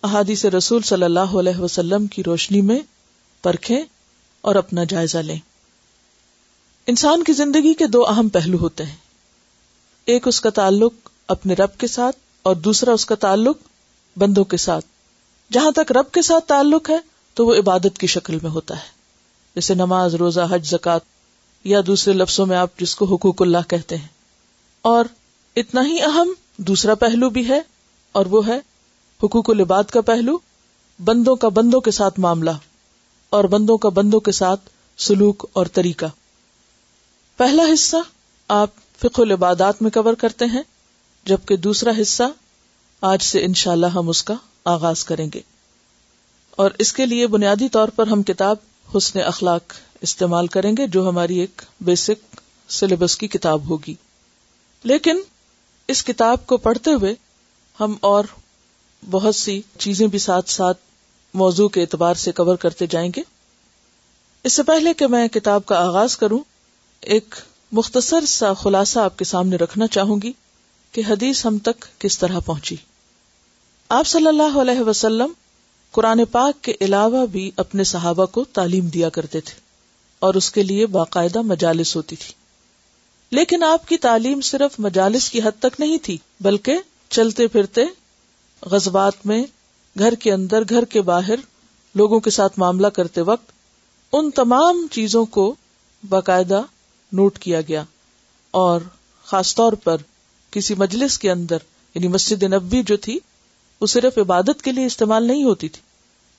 [0.04, 2.80] احادیث رسول صلی اللہ علیہ وسلم کی روشنی میں
[3.42, 3.82] پرکھیں
[4.42, 5.38] اور اپنا جائزہ لیں۔
[6.88, 8.96] انسان کی زندگی کے دو اہم پہلو ہوتے ہیں۔
[10.06, 10.94] ایک اس کا تعلق
[11.28, 13.58] اپنے رب کے ساتھ اور دوسرا اس کا تعلق
[14.18, 14.86] بندوں کے ساتھ۔
[15.52, 16.98] جہاں تک رب کے ساتھ تعلق ہے
[17.34, 18.88] تو وہ عبادت کی شکل میں ہوتا ہے۔
[19.56, 21.02] جیسے نماز، روزہ، حج زکات
[21.64, 24.08] یا دوسرے لفظوں میں آپ جس کو حقوق اللہ کہتے ہیں۔
[24.82, 25.06] اور
[25.56, 27.62] اتنا ہی اہم دوسرا پہلو بھی ہے
[28.12, 28.58] اور وہ ہے
[29.24, 30.38] حقوق العباد کا پہلو،
[31.00, 32.52] بندوں کا بندوں کے ساتھ معاملہ
[33.30, 36.06] اور بندوں کا بندوں کے ساتھ سلوک اور طریقہ۔
[37.38, 37.98] پہلا حصہ
[38.48, 40.62] آپ فقہ العبادات میں کور کرتے ہیں،
[41.26, 42.24] جبکہ دوسرا حصہ
[43.02, 44.34] آج سے انشاءاللہ ہم اس کا
[44.66, 45.40] آغاز کریں گے۔
[46.52, 48.56] اور اس کے لیے بنیادی طور پر ہم کتاب
[48.98, 49.64] حسن اخلاق
[50.02, 53.96] استعمال کریں گے، جو ہماری ایک بیسک سلیبس کی کتاب ہوگی۔
[54.84, 55.18] لیکن
[55.92, 57.16] اس کتاب کو پڑھتے ہوئے
[57.80, 58.24] ہم اور
[59.10, 60.78] بہت سی چیزیں بھی ساتھ ساتھ
[61.34, 63.22] موضوع کے اعتبار سے کور کرتے جائیں گے۔
[64.44, 66.40] اس سے پہلے کہ میں کتاب کا آغاز کروں،
[67.02, 67.36] ایک
[67.72, 70.32] مختصر سا خلاصہ آپ کے سامنے رکھنا چاہوں گی
[70.92, 72.76] کہ حدیث ہم تک کس طرح پہنچی۔
[73.90, 75.34] آپ صلی اللہ علیہ وسلم
[75.92, 79.60] قرآن پاک کے علاوہ بھی اپنے صحابہ کو تعلیم دیا کرتے تھے
[80.20, 82.41] اور اس کے لیے باقاعدہ مجالس ہوتی تھی
[83.32, 86.78] لیکن آپ کی تعلیم صرف مجالس کی حد تک نہیں تھی، بلکہ
[87.10, 87.82] چلتے پھرتے
[88.62, 89.44] غزبات میں،
[90.00, 91.36] گھر کے اندر، گھر کے باہر،
[91.96, 93.52] لوگوں کے ساتھ معاملہ کرتے وقت
[94.14, 95.56] ان تمام چیزوں کو
[96.10, 96.62] باقاعدہ
[97.12, 97.84] نوٹ کیا گیا۔
[98.52, 98.82] اور
[99.24, 99.98] خاص طور پر
[100.52, 101.58] کسی مجلس کے اندر
[101.96, 103.20] یعنی مسجد نبی جو تھی،
[103.82, 105.82] وہ صرف عبادت کے لیے استعمال نہیں ہوتی تھی۔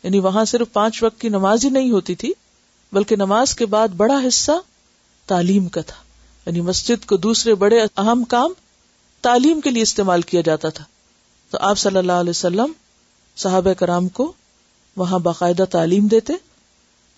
[0.03, 2.33] یعنی وہاں صرف پانچ وقت کی نماز ہی نہیں ہوتی تھی،
[2.93, 4.53] بلکہ نماز کے بعد بڑا حصہ
[5.27, 6.12] تعلیم کا تھا۔
[6.47, 8.53] یعنی مسجد کو دوسرے بڑے اہم کام
[9.21, 10.85] تعلیم کے لیے استعمال کیا جاتا تھا۔
[11.51, 12.73] تو آپ صلی اللہ علیہ وسلم
[13.37, 14.33] صحابہ کرام کو
[14.97, 16.33] وہاں باقاعدہ تعلیم دیتے۔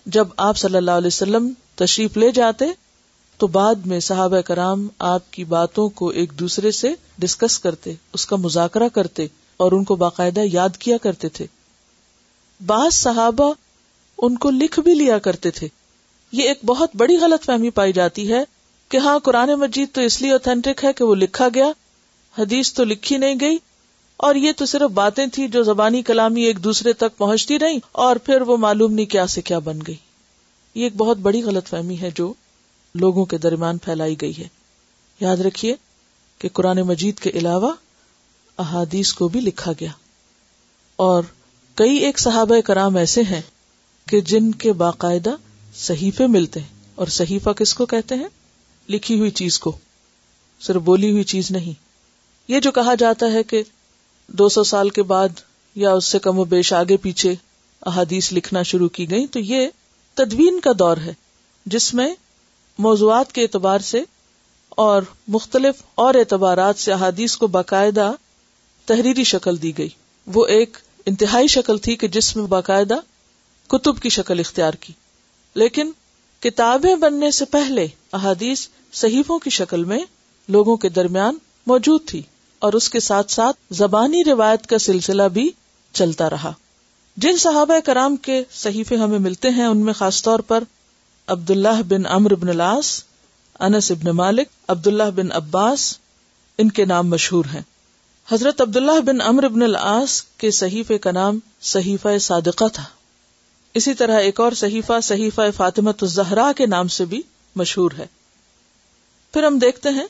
[0.05, 2.65] جب آپ صلی اللہ علیہ وسلم تشریف لے جاتے،
[3.37, 8.25] تو بعد میں صحابہ کرام آپ کی باتوں کو ایک دوسرے سے ڈسکس کرتے، اس
[8.25, 11.47] کا مذاکرہ کرتے اور ان کو باقاعدہ یاد کیا کرتے تھے۔
[12.65, 13.53] بعض صحابہ
[14.17, 15.67] ان کو لکھ بھی لیا کرتے تھے۔
[16.31, 18.43] یہ ایک بہت بڑی غلط فہمی پائی جاتی ہے
[18.89, 21.71] کہ ہاں قرآن مجید تو اس لیے اوتھینٹک ہے کہ وہ لکھا گیا،
[22.39, 23.57] حدیث تو لکھی نہیں گئی،
[24.17, 28.15] اور یہ تو صرف باتیں تھی جو زبانی کلامی ایک دوسرے تک پہنچتی رہی اور
[28.15, 29.95] پھر وہ معلوم نہیں کیا سے کیا بن گئی۔
[30.75, 32.33] یہ ایک بہت بڑی غلط فہمی ہے جو
[32.95, 34.47] لوگوں کے درمیان پھیلائی گئی ہے۔
[35.19, 35.75] یاد رکھیے
[36.39, 37.73] کہ قرآن مجید کے علاوہ
[38.57, 39.91] احادیث کو بھی لکھا گیا۔
[40.95, 41.23] اور
[41.75, 43.41] کئی ایک صحابہ کرام ایسے ہیں
[44.07, 45.35] کہ جن کے باقاعدہ
[45.75, 48.27] صحیفے ملتے ہیں۔ اور صحیفہ کس کو کہتے ہیں؟
[48.89, 49.77] لکھی ہوئی چیز کو،
[50.59, 51.73] صرف بولی ہوئی چیز نہیں۔
[52.47, 53.63] یہ جو کہا جاتا ہے کہ
[54.27, 55.29] دو سو سال کے بعد
[55.75, 57.35] یا اس سے کم و بیش آگے پیچھے
[57.85, 59.67] احادیث لکھنا شروع کی گئی تو یہ
[60.13, 61.13] تدوین کا دور ہے،
[61.65, 62.15] جس میں
[62.79, 64.03] موضوعات کے اعتبار سے
[64.69, 68.11] اور مختلف اور اعتبارات سے احادیث کو باقاعدہ
[68.85, 69.89] تحریری شکل دی گئی۔
[70.27, 72.99] وہ ایک انتہائی شکل تھی کہ جس میں باقاعدہ
[73.67, 74.93] کتب کی شکل اختیار کی۔
[75.55, 75.91] لیکن
[76.39, 79.99] کتابیں بننے سے پہلے احادیث صحیفوں کی شکل میں
[80.49, 82.21] لوگوں کے درمیان موجود تھی
[82.59, 85.51] اور اس کے ساتھ ساتھ زبانی روایت کا سلسلہ بھی
[85.93, 86.51] چلتا رہا۔
[87.17, 90.63] جن صحابہ کرام کے صحیفے ہمیں ملتے ہیں، ان میں خاص طور پر
[91.27, 93.03] عبد اللہ بن امر بن الاس
[93.59, 95.97] انس ابن مالک عبد اللہ بن عباس،
[96.57, 97.61] ان کے نام مشہور ہیں۔
[98.31, 102.83] حضرت عبداللہ بن امر بن العاص کے صحیفے کا نام صحیفہ صادقہ تھا۔
[103.73, 107.21] اسی طرح ایک اور صحیفہ صحیفہ فاطمت الزہرا کے نام سے بھی
[107.55, 108.05] مشہور ہے۔
[109.35, 110.05] پھر ہم دیکھتے ہیں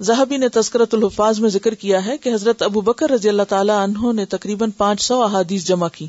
[0.00, 3.82] زہبی نے تذکرت الحفاظ میں ذکر کیا ہے کہ حضرت ابو بکر رضی اللہ تعالیٰ
[3.82, 6.08] عنہ نے تقریباً پانچ سو احادیث جمع کی۔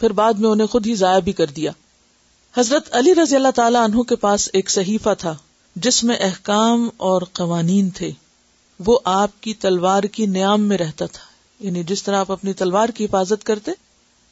[0.00, 1.72] پھر بعد میں انہیں خود ہی ضائع بھی کر دیا۔
[2.56, 5.34] حضرت علی رضی اللہ تعالیٰ عنہ کے پاس ایک صحیفہ تھا،
[5.76, 8.10] جس میں احکام اور قوانین تھے۔
[8.86, 11.24] وہ آپ کی تلوار کی نیام میں رہتا تھا
[11.60, 13.70] یعنی جس طرح آپ اپنی تلوار کی حفاظت کرتے،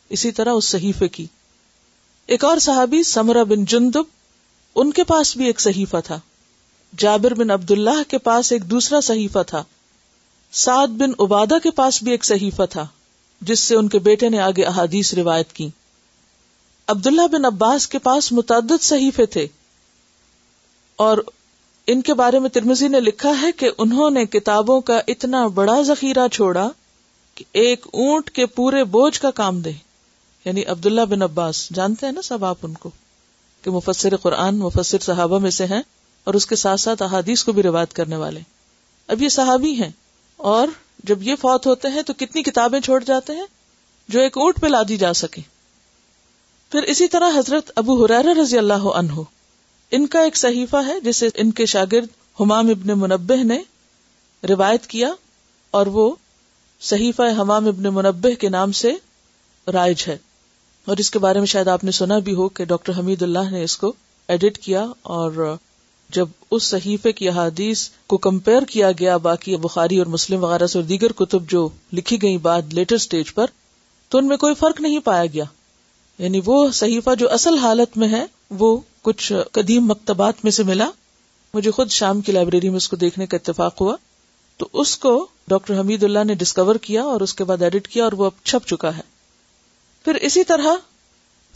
[0.09, 1.27] اسی طرح اس صحیفے کی۔
[2.27, 4.03] ایک اور صحابی، سمرہ بن جندب،
[4.75, 6.21] ان کے پاس بھی ایک صحیفہ تھا۔
[6.99, 9.65] جابر بن عبد اللہ کے پاس ایک دوسرا صحیفہ تھا۔
[10.53, 12.87] سعد بن عبادہ کے پاس بھی ایک صحیفہ تھا،
[13.41, 15.69] جس سے ان کے بیٹے نے آگے احادیث روایت کی۔
[16.87, 19.47] عبداللہ بن عباس کے پاس متعدد صحیفے تھے۔
[20.97, 21.19] اور
[21.87, 25.83] ان کے بارے میں ترمزی نے لکھا ہے کہ انہوں نے کتابوں کا اتنا بڑا
[25.83, 26.69] ذخیرہ چھوڑا
[27.35, 29.73] کہ ایک اونٹ کے پورے بوجھ کا کام دے۔
[30.45, 32.91] یعنی عبداللہ بن عباس، جانتے ہیں نا سب آپ ان کو
[33.63, 35.83] کہ مفسر قرآن، مفسر صحابہ میں سے ہیں۔
[36.27, 38.41] اور اس کے ساتھ ساتھ احادیث کو بھی روایت کرنے والے۔
[39.09, 39.91] اب یہ صحابی ہیں
[40.37, 40.69] اور
[41.05, 43.47] جب یہ فوت ہوتے ہیں تو کتنی کتابیں چھوڑ جاتے ہیں
[44.09, 45.43] جو ایک اونٹ پہ لادی جا سکے
[46.71, 49.21] پھر اسی طرح حضرت ابو حرار رضی اللہ عنہ،
[49.91, 52.07] ان کا ایک صحیفہ ہے جسے ان کے شاگرد
[52.41, 53.63] حمام ابن منبع نے
[54.49, 55.09] روایت کیا
[55.71, 56.15] اور وہ
[56.81, 58.93] صحیفہ حمام ابن منبع کے نام سے
[59.73, 60.19] رائج ہے۔
[60.85, 63.51] اور اس کے بارے میں شاید آپ نے سنا بھی ہو کہ ڈاکٹر حمید اللہ
[63.51, 63.93] نے اس کو
[64.29, 65.57] ایڈٹ کیا اور
[66.09, 70.79] جب اس صحیفے کی احادیث کو کمپیئر کیا گیا، باقی بخاری اور مسلم وغیرہ سے
[70.79, 73.47] اور دیگر کتب جو لکھی گئی بعد لیٹر سٹیج پر،
[74.09, 75.45] تو ان میں کوئی فرق نہیں پایا گیا۔
[76.19, 80.91] یعنی وہ صحیفہ جو اصل حالت میں ہے، وہ کچھ قدیم مکتبات میں سے ملا۔
[81.55, 83.97] مجھے خود شام کی لائبریری میں اس کو دیکھنے کا اتفاق ہوا۔
[84.57, 88.05] تو اس کو ڈاکٹر حمید اللہ نے ڈسکور کیا اور اس کے بعد ایڈٹ کیا
[88.05, 89.03] اور وہ اب چھپ چکا ہے۔
[90.05, 90.75] پھر اسی طرح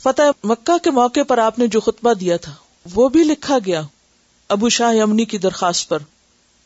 [0.03, 2.55] فتح مکہ کے موقع پر آپ نے جو خطبہ دیا تھا،
[2.95, 3.83] وہ بھی لکھا گیا۔
[4.51, 5.99] ابو شاہ یمنی کی درخواست پر۔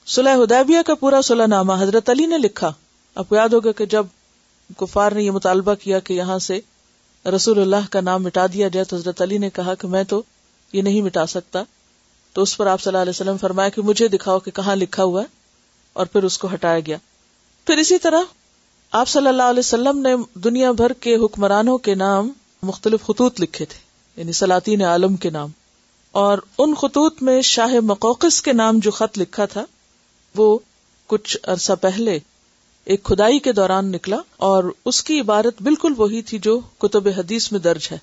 [0.06, 2.72] سلح ہدیبیہ کا پورا سلح نامہ حضرت علی نے لکھا۔
[3.14, 4.06] آپ کو یاد ہوگا کہ جب
[4.76, 6.60] کفار نے یہ مطالبہ کیا کہ یہاں سے
[7.36, 10.22] رسول اللہ کا نام مٹا دیا جائے تو حضرت علی نے کہا کہ میں تو
[10.72, 11.62] یہ نہیں مٹا سکتا۔
[12.32, 15.04] تو اس پر آپ صلی اللہ علیہ وسلم فرمایا کہ مجھے دکھاؤ کہ کہاں لکھا
[15.04, 15.26] ہوا ہے
[15.92, 16.96] اور پھر اس کو ہٹایا گیا۔
[17.66, 18.20] پھر اسی طرح
[18.90, 23.64] آپ صلی اللہ علیہ وسلم نے دنیا بھر کے حکمرانوں کے نام مختلف خطوط لکھے
[23.64, 23.78] تھے
[24.16, 25.48] یعنی سلاطین عالم کے نام۔
[26.14, 29.64] اور ان خطوط میں شاہ مقوقس کے نام جو خط لکھا تھا،
[30.34, 30.58] وہ
[31.06, 32.18] کچھ عرصہ پہلے
[32.84, 37.52] ایک کھدائی کے دوران نکلا اور اس کی عبارت بالکل وہی تھی جو کتب حدیث
[37.52, 37.98] میں درج ہے۔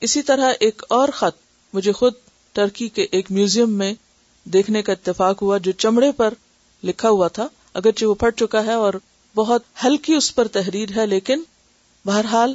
[0.00, 1.36] اسی طرح ایک اور خط
[1.74, 2.12] مجھے خود
[2.52, 3.94] ٹرکی کے ایک میوزیم میں
[4.44, 6.34] دیکھنے کا اتفاق ہوا جو چمڑے پر
[6.84, 8.94] لکھا ہوا تھا، اگرچہ وہ پھٹ چکا ہے اور
[9.34, 11.42] بہت ہلکی اس پر تحریر ہے، لیکن
[12.06, 12.54] بہرحال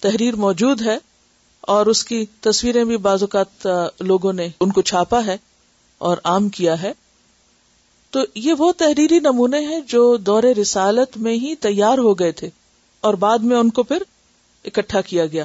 [0.00, 0.98] تحریر موجود ہے۔
[1.68, 3.68] اور اس کی تصویریں بھی بعض اوقات
[4.00, 5.36] لوگوں نے ان کو چھاپا ہے
[5.98, 6.92] اور عام کیا ہے۔
[8.10, 12.50] تو یہ وہ تحریری نمونے ہیں جو دور رسالت میں ہی تیار ہو گئے تھے
[13.00, 14.02] اور بعد میں ان کو پھر
[14.64, 15.44] اکٹھا کیا گیا۔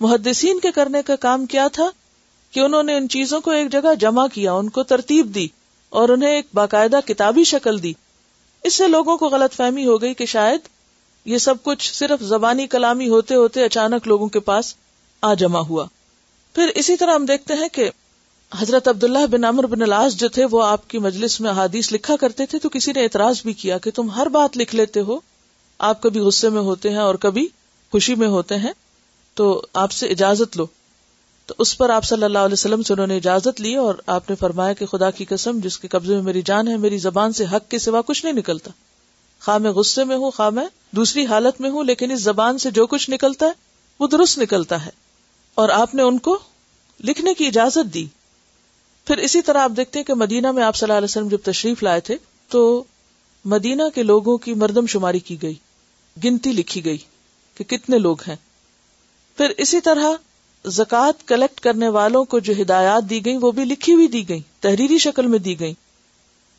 [0.00, 1.90] محدثین کے کرنے کا کام کیا تھا
[2.50, 5.48] کہ انہوں نے ان چیزوں کو ایک جگہ جمع کیا، ان کو ترتیب دی
[5.88, 7.92] اور انہیں ایک باقاعدہ کتابی شکل دی۔
[8.64, 10.60] اس سے لوگوں کو غلط فہمی ہو گئی کہ شاید
[11.24, 14.74] یہ سب کچھ صرف زبانی کلامی ہوتے ہوتے اچانک لوگوں کے پاس
[15.22, 15.86] آ جمع ہوا۔
[16.54, 17.90] پھر اسی طرح ہم دیکھتے ہیں کہ
[18.58, 22.16] حضرت عبداللہ بن امر بن الاس جو تھے، وہ آپ کی مجلس میں حادیث لکھا
[22.16, 25.18] کرتے تھے، تو کسی نے اعتراض بھی کیا کہ تم ہر بات لکھ لیتے ہو۔
[25.78, 27.48] آپ کبھی غصے میں ہوتے ہیں اور کبھی
[27.92, 28.72] خوشی میں ہوتے ہیں،
[29.34, 30.66] تو آپ سے اجازت لو۔
[31.46, 34.30] تو اس پر آپ صلی اللہ علیہ وسلم سے انہوں نے اجازت لی اور آپ
[34.30, 37.32] نے فرمایا کہ خدا کی قسم، جس کے قبضے میں میری جان ہے، میری زبان
[37.32, 38.70] سے حق کے سوا کچھ نہیں نکلتا۔
[39.44, 42.70] خواہ میں غصے میں ہوں، خواہ میں دوسری حالت میں ہوں، لیکن اس زبان سے
[42.70, 43.50] جو کچھ نکلتا ہے،
[44.00, 45.07] وہ درست نکلتا ہے۔
[45.58, 46.38] اور آپ نے ان کو
[47.04, 48.06] لکھنے کی اجازت دی۔
[49.06, 51.38] پھر اسی طرح آپ دیکھتے ہیں کہ مدینہ میں آپ صلی اللہ علیہ وسلم جب
[51.44, 52.16] تشریف لائے تھے
[52.48, 52.84] تو
[53.44, 55.54] مدینہ کے لوگوں کی مردم شماری کی گئی،
[56.24, 56.98] گنتی لکھی گئی
[57.54, 58.36] کہ کتنے لوگ ہیں۔
[59.38, 60.14] پھر اسی طرح
[60.64, 64.40] زکوٰۃ کلیکٹ کرنے والوں کو جو ہدایات دی گئی وہ بھی لکھی ہوئی دی گئی
[64.60, 65.74] تحریری شکل میں دی گئی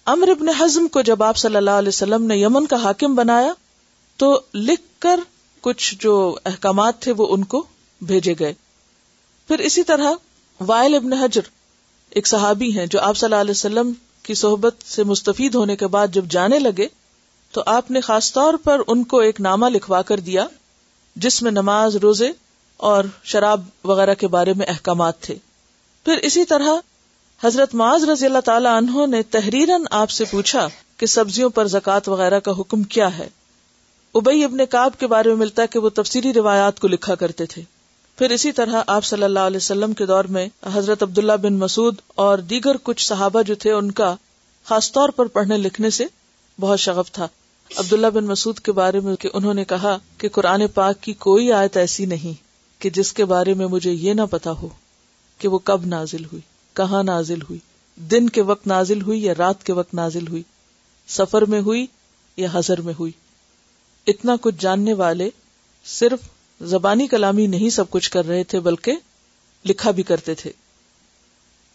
[0.05, 3.53] امر ابن حزم کو جب آپ صلی اللہ علیہ وسلم نے یمن کا حاکم بنایا
[4.17, 5.19] تو لکھ کر
[5.61, 7.65] کچھ جو احکامات تھے وہ ان کو
[8.01, 8.53] بھیجے گئے۔
[9.49, 10.11] پھر اسی طرح
[10.59, 11.41] وائل ابن حجر
[12.09, 13.91] ایک صحابی ہیں جو آپ صلی اللہ علیہ وسلم
[14.23, 16.87] کی صحبت سے مستفید ہونے کے بعد جب جانے لگے
[17.51, 20.45] تو آپ نے خاص طور پر ان کو ایک نامہ لکھوا کر دیا
[21.15, 22.31] جس میں نماز، روزے
[22.77, 25.35] اور شراب وغیرہ کے بارے میں احکامات تھے۔
[26.03, 26.69] پھر اسی طرح
[27.43, 32.07] حضرت معاذ رضی اللہ تعالی عنہ نے تحریرن آپ سے پوچھا کہ سبزیوں پر زکوٰۃ
[32.07, 33.29] وغیرہ کا حکم کیا ہے۔
[34.15, 37.45] ابئی ابن کاب کے بارے میں ملتا ہے کہ وہ تفصیلی روایات کو لکھا کرتے
[37.45, 37.61] تھے۔
[38.19, 41.95] پھر اسی طرح آپ صلی اللہ علیہ وسلم کے دور میں حضرت عبداللہ بن مسعود
[42.15, 44.15] اور دیگر کچھ صحابہ جو تھے ان کا
[44.65, 46.05] خاص طور پر پڑھنے لکھنے سے
[46.59, 47.27] بہت شغف تھا۔
[47.75, 51.51] عبداللہ بن مسعود کے بارے میں کہ انہوں نے کہا کہ قرآن پاک کی کوئی
[51.51, 52.33] آیت ایسی نہیں
[52.81, 54.69] کہ جس کے بارے میں مجھے یہ نہ پتا ہو
[55.37, 56.41] کہ وہ کب نازل ہوئی،
[56.73, 57.59] کہاں نازل ہوئی،
[57.95, 60.43] دن کے وقت نازل ہوئی یا رات کے وقت نازل ہوئی،
[61.07, 61.85] سفر میں ہوئی
[62.37, 63.11] یا حضر میں ہوئی۔
[64.07, 65.29] اتنا کچھ جاننے والے
[65.85, 66.19] صرف
[66.61, 68.91] زبانی کلامی نہیں سب کچھ کر رہے تھے بلکہ
[69.65, 70.51] لکھا بھی کرتے تھے۔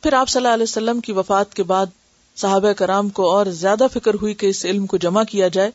[0.03, 1.87] پھر آپ صلی اللہ علیہ وسلم کی وفات کے بعد
[2.37, 5.71] صحابہ کرام کو اور زیادہ فکر ہوئی کہ اس علم کو جمع کیا جائے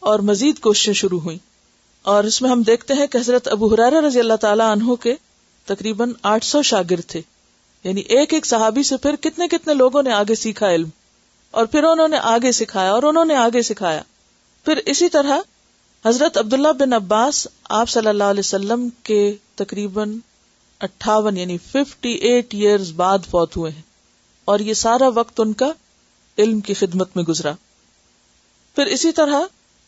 [0.00, 1.38] اور مزید کوششیں شروع ہوئی
[2.02, 5.14] اور اس میں ہم دیکھتے ہیں کہ حضرت ابو حرارہ رضی اللہ تعالیٰ عنہ کے
[5.64, 7.20] تقریباً آٹھ سو شاگرد تھے۔
[7.84, 10.88] یعنی ایک ایک صحابی سے پھر کتنے کتنے لوگوں نے آگے سیکھا علم۔
[11.50, 14.02] اور پھر انہوں نے آگے سکھایا اور انہوں نے آگے سکھایا۔
[14.64, 15.38] پھر اسی طرح
[16.06, 20.16] حضرت عبداللہ بن عباس آپ صلی اللہ علیہ وسلم کے تقریباً
[20.80, 23.82] اٹھاون یعنی ففٹی ایٹ ایئرز بعد فوت ہوئے ہیں
[24.44, 25.72] اور یہ سارا وقت ان کا
[26.38, 27.52] علم کی خدمت میں گزرا۔
[28.74, 29.40] پھر اسی طرح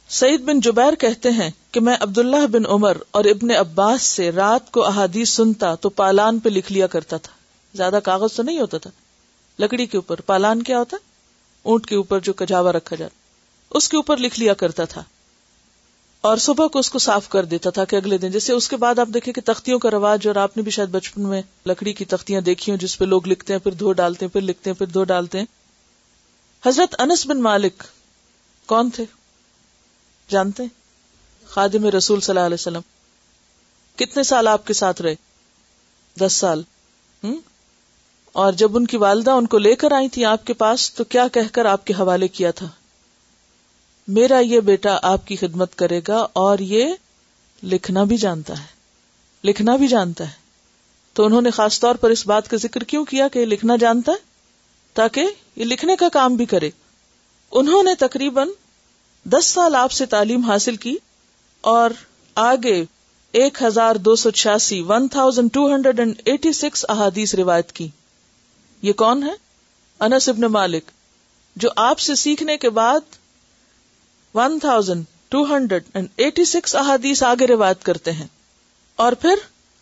[0.09, 4.72] سعید بن جبیر کہتے ہیں کہ میں عبداللہ بن عمر اور ابن عباس سے رات
[4.72, 7.33] کو احادیث سنتا تو پالان پہ لکھ لیا کرتا تھا۔
[7.74, 8.90] زیادہ کاغذ تو نہیں ہوتا تھا۔
[9.59, 10.96] لکڑی کے اوپر۔ پالان کیا ہوتا
[11.62, 13.14] اونٹ کے اوپر جو کجاوا رکھا جاتا
[13.70, 15.02] اس کے اوپر لکھ لیا کرتا تھا۔
[16.27, 18.77] اور صبح کو اس کو صاف کر دیتا تھا کہ اگلے دن، جیسے اس کے
[18.77, 21.93] بعد آپ دیکھیں کہ تختیوں کا رواج اور آپ نے بھی شاید بچپن میں لکڑی
[21.93, 24.71] کی تختیاں دیکھی ہوں جس پہ لوگ لکھتے ہیں، پھر دھو ڈالتے ہیں، پھر لکھتے
[24.71, 25.47] ہیں، پھر دھو ڈالتے ہیں۔
[26.67, 27.83] حضرت انس بن مالک
[28.67, 29.05] کون تھے؟
[30.29, 30.71] جانتے ہیں؟
[31.47, 32.81] خادم رسول صلی اللہ علیہ وسلم۔
[33.97, 35.15] کتنے سال آپ کے ساتھ رہے؟
[36.21, 36.62] دس سال۔
[38.33, 41.05] اور جب ان کی والدہ ان کو لے کر آئی تھی آپ کے پاس، تو
[41.05, 42.69] کیا کہہ کر آپ کے حوالے کیا تھا؟
[44.09, 46.95] میرا یہ بیٹا آپ کی خدمت کرے گا اور یہ
[47.62, 48.66] لکھنا بھی جانتا ہے،
[49.45, 50.33] لکھنا بھی جانتا ہے۔
[51.12, 53.77] تو انہوں نے خاص طور پر اس بات کا ذکر کیوں کیا کہ یہ لکھنا
[53.77, 54.16] جانتا ہے؟
[54.95, 56.71] تاکہ یہ لکھنے کا کام بھی کرے۔
[57.53, 58.49] انہوں نے تقریباً
[59.25, 60.97] دس سال آپ سے تعلیم حاصل کی
[61.61, 61.90] اور
[62.35, 62.85] آگے
[63.33, 67.88] ایک ہزار دو سو چھیاسی، one thousand two hundred and eighty six احادیث روایت کی۔
[68.83, 69.33] یہ کون ہے؟
[70.01, 70.90] انس ابن مالک،
[71.57, 73.15] جو آپ سے سیکھنے کے بعد
[74.37, 78.27] one thousand two hundred and eighty six احادیث آگے روایت کرتے ہیں۔
[78.96, 79.35] اور پھر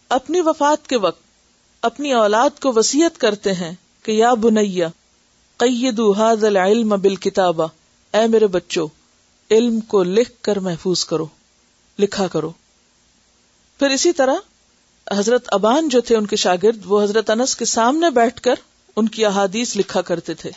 [0.09, 1.23] اپنی وفات کے وقت
[1.83, 4.89] اپنی اولاد کو وسیعت کرتے ہیں کہ یا بنیا
[5.57, 7.67] قیدو هذا العلم بالکتابہ،
[8.15, 8.89] اے میرے بچوں،
[9.51, 11.27] علم کو لکھ کر محفوظ کرو،
[11.99, 12.51] لکھا کرو۔
[13.79, 14.35] پھر اسی طرح
[15.13, 18.55] حضرت ابان جو تھے ان کے شاگرد، وہ حضرت انس کے سامنے بیٹھ کر
[18.97, 20.51] ان کی احادیث لکھا کرتے تھے۔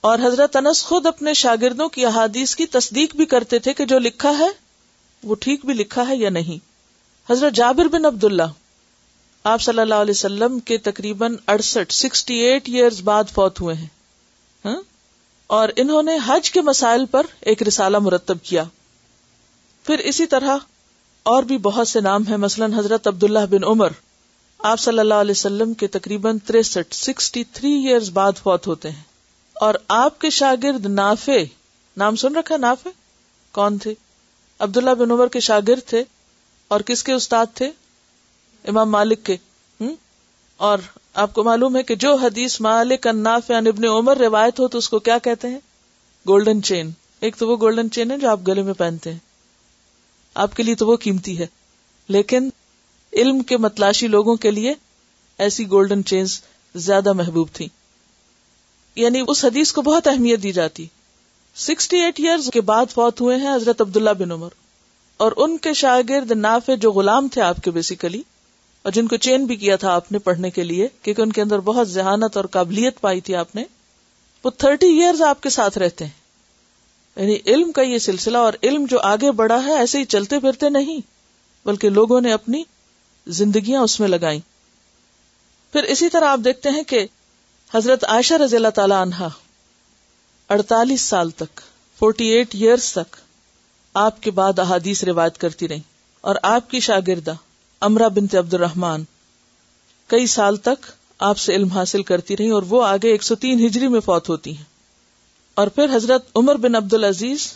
[0.00, 3.98] اور حضرت انس خود اپنے شاگردوں کی احادیث کی تصدیق بھی کرتے تھے کہ جو
[3.98, 4.48] لکھا ہے،
[5.24, 6.70] وہ ٹھیک بھی لکھا ہے یا نہیں۔
[7.32, 8.42] حضرت جابر بن عبد اللہ
[9.44, 13.86] آپ صلی اللہ علیہ وسلم کے تقریباً اڑسٹھ سکسٹی ایٹ ایئرز بعد فوت ہوئے ہیں۔
[14.64, 14.82] ہاں؟
[15.46, 18.64] اور انہوں نے حج کے مسائل پر ایک رسالہ مرتب کیا۔
[19.84, 20.56] پھر اسی طرح
[21.22, 23.88] اور بھی بہت سے نام ہیں، مثلا حضرت عبداللہ بن عمر،
[24.58, 29.09] آپ صلی اللہ علیہ وسلم کے تقریباً تریسٹھ سکسٹی تھری ایئرز بعد فوت ہوتے ہیں۔
[29.60, 31.44] اور آپ کے شاگرد نافے
[31.96, 32.90] نام سن رکھا نافے
[33.52, 33.94] کون تھے؟
[34.58, 36.04] عبداللہ بن عمر کے شاگرد تھے
[36.68, 37.70] اور کس کے استاد تھے؟
[38.64, 39.36] امام مالک کے
[40.56, 40.78] اور
[41.14, 44.78] آپ کو معلوم ہے کہ جو حدیث مالک اناف یعنی ابن عمر روایت ہو تو
[44.78, 45.58] اس کو کیا کہتے ہیں؟
[46.28, 49.18] گولڈن چین ایک تو وہ گولڈن چین ہے جو آپ گلے میں پہنتے ہیں۔
[50.34, 51.46] آپ کے لیے تو وہ قیمتی ہے۔
[52.08, 52.50] لیکن
[53.12, 54.74] علم کے متلاشی لوگوں کے لیے
[55.38, 56.40] ایسی گولڈن چینز
[56.74, 57.68] زیادہ محبوب تھی
[58.94, 60.86] یعنی اس حدیث کو بہت اہمیت دی جاتی۔
[61.56, 64.48] سکسٹی ایٹ ایئرز کے بعد فوت ہوئے ہیں حضرت عبداللہ بن عمر۔
[65.16, 68.22] اور ان کے شاگرد نافع جو غلام تھے آپ کے بیسیکلی
[68.82, 71.42] اور جن کو چین بھی کیا تھا آپ نے پڑھنے کے لیے، کیونکہ ان کے
[71.42, 73.64] اندر بہت ذہانت اور قابلیت پائی تھی آپ نے،
[74.44, 76.20] وہ تھرٹی ایئرز آپ کے ساتھ رہتے ہیں۔
[77.16, 80.68] یعنی علم کا یہ سلسلہ اور علم جو آگے بڑھا ہے، ایسے ہی چلتے پھرتے
[80.68, 81.00] نہیں،
[81.64, 82.62] بلکہ لوگوں نے اپنی
[83.26, 84.40] زندگیاں اس میں لگائی
[85.72, 87.06] پھر اسی طرح آپ دیکھتے ہیں کہ
[87.74, 89.28] حضرت عائشہ رضی اللہ تعالی عنہا،
[90.48, 91.60] اڑتالیس سال تک
[91.98, 93.16] فورٹی ایٹ ایئرس تک
[93.94, 95.80] آپ کے بعد احادیث روایت کرتی رہی
[96.20, 97.34] اور آپ کی شاگردہ
[97.80, 99.04] امرا بنت عبد الرحمان
[100.06, 100.86] کئی سال تک
[101.18, 104.28] آپ سے علم حاصل کرتی رہی اور وہ آگے ایک سو تین ہجری میں فوت
[104.28, 104.64] ہوتی ہیں۔
[105.54, 107.52] اور پھر حضرت عمر بن عبد العزیز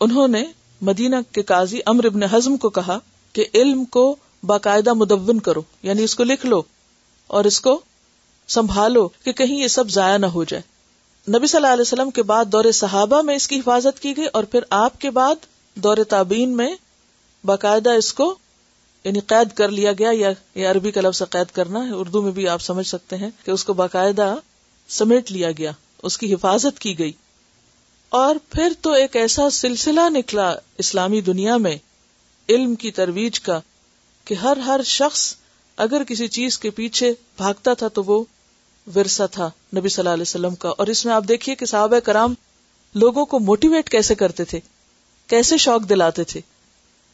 [0.00, 0.44] انہوں نے
[0.80, 2.98] مدینہ کے قاضی امر بن حزم کو کہا
[3.32, 6.62] کہ علم کو باقاعدہ مدون کرو یعنی اس کو لکھ لو
[7.26, 7.80] اور اس کو
[8.48, 10.62] سنبھالو کہ کہیں یہ سب ضائع نہ ہو جائے۔
[11.38, 14.26] نبی صلی اللہ علیہ وسلم کے بعد دور صحابہ میں اس کی حفاظت کی گئی
[14.32, 15.34] اور پھر آپ کے بعد
[15.74, 16.76] دور تعبین میں
[17.44, 18.34] باقاعدہ اس کو
[19.04, 22.32] یعنی قید کر لیا گیا یا یہ عربی کا لفظ قید کرنا ہے۔ اردو میں
[22.32, 24.34] بھی آپ سمجھ سکتے ہیں کہ اس کو باقاعدہ
[24.88, 27.12] سمیٹ لیا گیا، اس کی حفاظت کی گئی۔
[28.08, 31.76] اور پھر تو ایک ایسا سلسلہ نکلا اسلامی دنیا میں
[32.48, 33.60] علم کی ترویج کا
[34.24, 35.34] کہ ہر ہر شخص
[35.76, 38.24] اگر کسی چیز کے پیچھے بھاگتا تھا تو وہ
[38.94, 41.98] ورثہ تھا نبی صلی اللہ علیہ وسلم کا۔ اور اس میں آپ دیکھیے کہ صحابہ
[41.98, 42.34] کرام
[42.94, 44.60] لوگوں کو موٹیویٹ کیسے کرتے تھے؟
[45.26, 46.40] کیسے شوق دلاتے تھے؟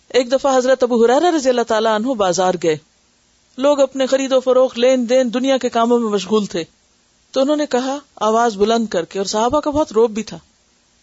[0.08, 2.76] ایک دفعہ حضرت ابو حرارہ رضی اللہ تعالیٰ عنہ بازار گئے۔
[3.56, 6.64] لوگ اپنے خرید و فروخت، لین دین، دنیا کے کاموں میں مشغول تھے۔
[7.30, 10.38] تو انہوں نے کہا، آواز بلند کر کے، اور صحابہ کا بہت روب بھی تھا۔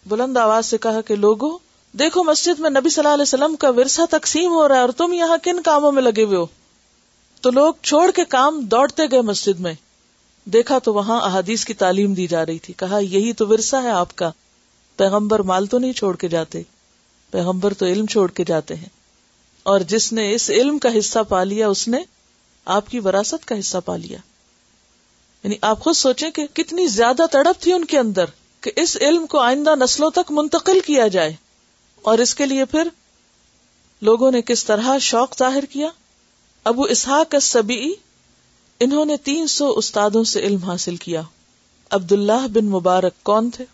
[0.06, 1.58] بلند آواز سے کہا کہ لوگوں،
[1.92, 4.88] دیکھو مسجد میں نبی صلی اللہ علیہ وسلم کا ورثہ تقسیم ہو رہا ہے اور
[4.88, 6.46] تم یہاں کن کاموں میں لگے ہوئے ہو؟
[7.40, 9.74] تو لوگ چھوڑ کے کام دوڑتے گئے مسجد میں۔
[10.52, 13.90] دیکھا تو وہاں احادیث کی تعلیم دی جا رہی تھی۔ کہا، یہی تو ورثہ ہے
[13.90, 14.30] آپ کا۔
[14.96, 16.62] پیغمبر مال تو نہیں چھوڑ کے جاتے،
[17.30, 18.88] پیغمبر تو علم چھوڑ کے جاتے ہیں۔
[19.62, 21.98] اور جس نے اس علم کا حصہ پا لیا، اس نے
[22.64, 24.18] آپ کی وراثت کا حصہ پا لیا۔
[25.44, 28.24] یعنی آپ خود سوچیں کہ کتنی زیادہ تڑپ تھی ان کے اندر
[28.60, 31.32] کہ اس علم کو آئندہ نسلوں تک منتقل کیا جائے۔
[32.02, 32.88] اور اس کے لیے پھر
[34.02, 35.88] لوگوں نے کس طرح شوق ظاہر کیا؟
[36.64, 37.92] ابو اسحاق سبی
[38.80, 41.22] انہوں نے تین سو استادوں سے علم حاصل کیا۔
[41.90, 43.64] عبداللہ بن مبارک کون تھے؟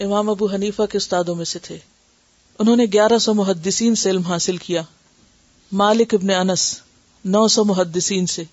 [0.00, 1.78] امام ابو حنیفہ کے استادوں میں سے تھے۔
[2.58, 4.82] انہوں نے گیارہ سو محدثین سے علم حاصل کیا۔
[5.72, 6.80] مالک ابن انس،
[7.24, 8.44] نو سو محدثین سے۔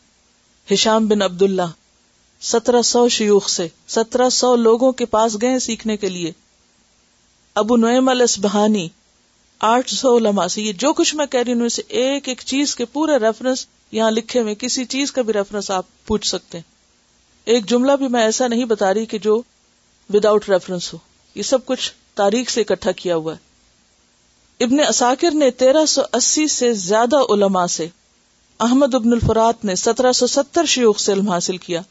[0.74, 1.72] ہشام بن عبد اللہ
[2.42, 6.32] سترہ سو شیوخ سے۔ سترہ سو لوگوں کے پاس گئے سیکھنے کے لیے۔
[7.56, 8.88] ابو نعیم الاسبہانی،
[9.60, 12.86] آٹھ سو علماء سے۔ یہ جو کچھ میں کہہ رہی ہوں ایک ایک چیز کے
[12.86, 16.76] پورے ریفرنس یہاں لکھے ہوئے کسی چیز کا بھی ریفرنس آپ پوچھ سکتے ہیں۔
[17.46, 19.41] ایک جملہ بھی میں ایسا نہیں بتا رہی کہ جو
[20.14, 20.98] وداؤٹ ریفرنس ہو۔
[21.36, 23.38] یہ سب کچھ تاریخ سے اکٹھا کیا ہوا ہے۔
[24.64, 27.88] ابن اساکر نے تیرہ سو اسی سے زیادہ علماء سے،
[28.60, 31.82] احمد ابن الفرات نے سترہ سو ستر شیوخ سے علم حاصل کیا۔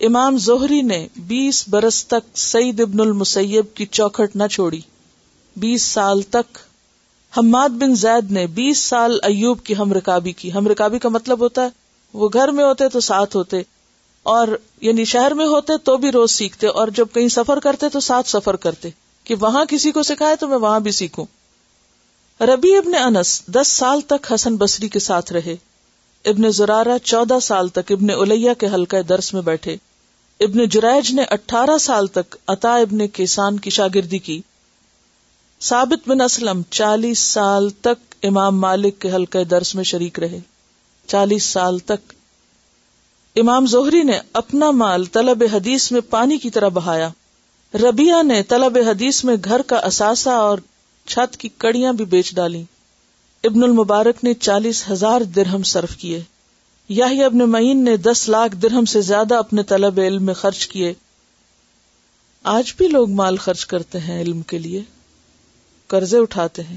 [0.00, 4.80] امام زہری نے بیس برس تک سعید ابن المسیب کی چوکھٹ نہ چھوڑی۔
[5.56, 6.58] بیس سال تک
[7.38, 11.40] حماد بن زید نے بیس سال ایوب کی ہم رکابی کی۔ ہم رکابی کا مطلب
[11.40, 11.68] ہوتا ہے،
[12.12, 13.62] وہ گھر میں ہوتے تو ساتھ ہوتے،
[14.22, 14.48] اور
[14.80, 18.28] یعنی شہر میں ہوتے تو بھی روز سیکھتے، اور جب کہیں سفر کرتے تو ساتھ
[18.28, 18.88] سفر کرتے۔
[19.24, 21.24] کہ وہاں کسی کو سکھائے تو میں وہاں بھی سیکھوں۔
[22.40, 25.56] ربی ابن انس دس سال تک حسن بصری کے ساتھ رہے۔
[26.24, 29.76] ابن زرارہ چودہ سال تک، ابن الیہ کے حلقہ درس میں بیٹھے۔
[30.40, 34.40] ابن جریج نے اٹھارہ سال تک عطا ابن کسان کی شاگردی کی۔
[35.62, 40.38] ثابت بن اسلم چالیس سال تک امام مالک کے حلقہ درس میں شریک رہے۔
[41.06, 42.12] چالیس سال تک۔
[43.36, 47.08] امام زہری نے اپنا مال طلب حدیث میں پانی کی طرح بہایا۔
[47.74, 50.58] ربیہ نے طلب حدیث میں گھر کا اثاثہ اور
[51.06, 52.64] چھت کی کڑیاں بھی بیچ ڈالی۔
[53.44, 56.22] ابن المبارک نے چالیس ہزار درہم صرف کیے۔
[56.88, 60.94] یاہی ابن معین نے دس لاکھ درہم سے زیادہ اپنے طلب علم میں خرچ کیے۔
[62.42, 64.82] آج بھی لوگ مال خرچ کرتے ہیں علم کے لیے۔
[65.90, 66.76] قرضے اٹھاتے ہیں۔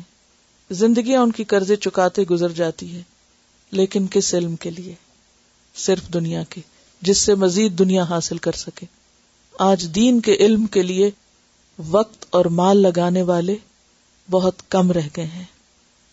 [0.71, 3.01] زندگیاں ان کی قرضے چکاتے گزر جاتی ہے
[3.71, 4.95] لیکن کس علم کے لیے؟
[5.75, 6.61] صرف دنیا کے،
[7.01, 8.85] جس سے مزید دنیا حاصل کر سکے۔
[9.59, 11.11] آج دین کے علم کے لیے
[11.91, 13.55] وقت اور مال لگانے والے
[14.31, 15.43] بہت کم رہ گئے ہیں۔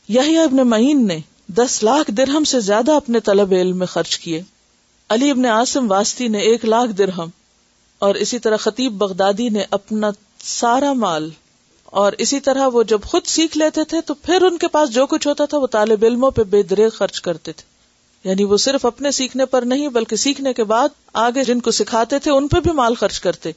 [0.08, 4.42] یہی ابن معین نے دس لاکھ درہم سے زیادہ اپنے طلب علم میں خرچ کیے۔
[5.08, 7.28] علی ابن عاصم واسطی نے ایک لاکھ درہم
[7.98, 10.10] اور اسی طرح خطیب بغدادی نے اپنا
[10.44, 11.30] سارا مال
[11.90, 15.06] اور اسی طرح وہ جب خود سیکھ لیتے تھے تو پھر ان کے پاس جو
[15.06, 17.70] کچھ ہوتا تھا وہ طالب علموں پہ بے درے خرچ کرتے تھے۔
[18.28, 22.18] یعنی وہ صرف اپنے سیکھنے پر نہیں بلکہ سیکھنے کے بعد آگے جن کو سکھاتے
[22.18, 23.50] تھے ان پہ بھی مال خرچ کرتے۔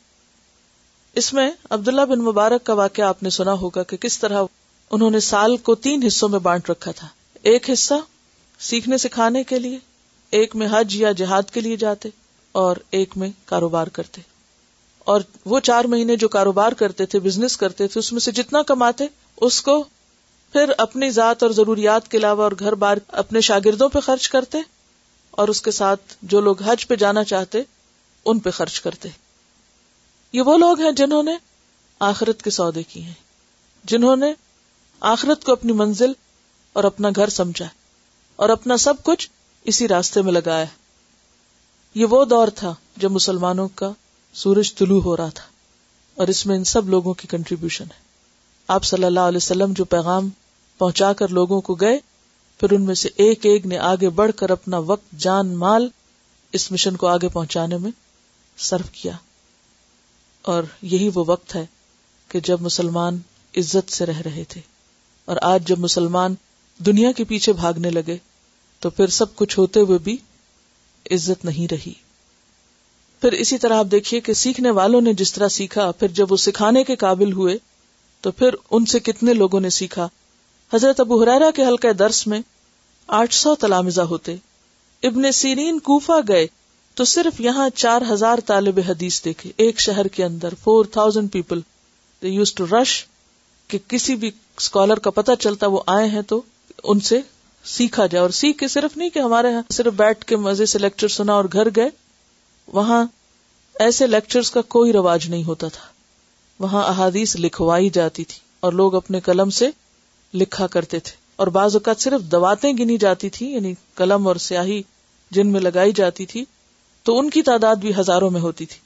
[1.16, 4.44] اس میں عبداللہ بن مبارک کا واقعہ آپ نے سنا ہوگا کہ کس طرح
[4.92, 7.08] انہوں نے سال کو تین حصوں میں بانٹ رکھا تھا۔
[7.42, 7.94] ایک حصہ
[8.60, 9.78] سیکھنے سکھانے کے لیے،
[10.32, 12.10] ایک میں حج یا جہاد کے لیے جاتے
[12.52, 14.22] اور ایک میں کاروبار کرتے۔
[15.04, 18.62] اور وہ چار مہینے جو کاروبار کرتے تھے بزنس کرتے تھے، اس میں سے جتنا
[18.62, 19.06] کماتے،
[19.38, 19.84] اس کو
[20.51, 24.58] پھر اپنی ذات اور ضروریات کے علاوہ اور گھر بار اپنے شاگردوں پہ خرچ کرتے
[25.32, 27.62] اور اس کے ساتھ جو لوگ حج پہ جانا چاہتے،
[28.26, 29.10] ان پہ خرچ کرتے۔
[30.32, 31.38] یہ وہ لوگ ہیں جنہوں نے
[31.99, 33.14] آخرت کے سودے کی ہیں،
[33.84, 34.34] جنہوں نے
[34.99, 36.12] آخرت کو اپنی منزل
[36.74, 37.68] اور اپنا گھر سمجھا
[38.36, 39.30] اور اپنا سب کچھ
[39.64, 40.66] اسی راستے میں لگایا
[41.93, 43.91] یہ وہ دور تھا جب مسلمانوں کا
[44.34, 45.44] سورج طلوع ہو رہا تھا
[46.16, 48.02] اور اس میں ان سب لوگوں کی کنٹریبیوشن ہے۔
[48.68, 50.30] آپ صلی اللہ علیہ وسلم جو پیغام
[50.78, 52.00] پہنچا کر لوگوں کو گئے،
[52.60, 55.90] پھر ان میں سے ایک ایک نے آگے بڑھ کر اپنا وقت، جان، مال
[56.52, 57.92] اس مشن کو آگے پہنچانے میں
[58.58, 59.14] صرف کیا۔
[60.42, 61.66] اور یہی وہ وقت ہے
[62.28, 63.20] کہ جب مسلمان
[63.58, 64.62] عزت سے رہ رہے تھے
[65.26, 66.36] اور آج جب مسلمان
[66.86, 68.18] دنیا کے پیچھے بھاگنے لگے،
[68.80, 70.18] تو پھر سب کچھ ہوتے ہوئے بھی
[71.12, 71.94] عزت نہیں رہی۔
[73.24, 76.38] پھر اسی طرح آپ دیکھیے کہ سیکھنے والوں نے جس طرح سیکھا، پھر جب وہ
[76.38, 77.57] سکھانے کے قابل ہوئے،
[78.21, 80.07] تو پھر ان سے کتنے لوگوں نے سیکھا؟
[80.74, 82.41] حضرت ابو حرارا کے حلقہ درس میں
[83.07, 84.36] آٹھ سو تلامزہ ہوتے۔
[85.03, 86.47] ابن سیرین کوفا گئے،
[86.93, 91.59] تو صرف یہاں چار ہزار طالب حدیث دیکھے۔ ایک شہر کے اندر four thousand people
[92.21, 93.05] use to rush
[93.67, 96.41] کہ کسی بھی اسکالر کا پتہ چلتا وہ آئے ہیں تو
[96.84, 97.19] ان سے
[97.63, 100.80] سیکھا جائے۔ اور سیکھ کے صرف نہیں کہ ہمارے یہاں صرف بیٹھ کے مزے سے
[100.80, 102.03] لیکچر سنا اور گھر گئے۔
[102.68, 103.05] وہاں
[103.80, 105.86] ایسے لیکچرز کا کوئی رواج نہیں ہوتا تھا۔
[106.59, 109.70] وہاں احادیث لکھوائی جاتی تھی اور لوگ اپنے قلم سے
[110.34, 114.82] لکھا کرتے تھے۔ اور بعض اوقات صرف دواتیں گنی جاتی تھی یعنی قلم اور سیاہی
[115.32, 116.45] جن میں لگائی جاتی تھی،
[117.03, 118.80] تو ان کی تعداد بھی ہزاروں میں ہوتی تھی۔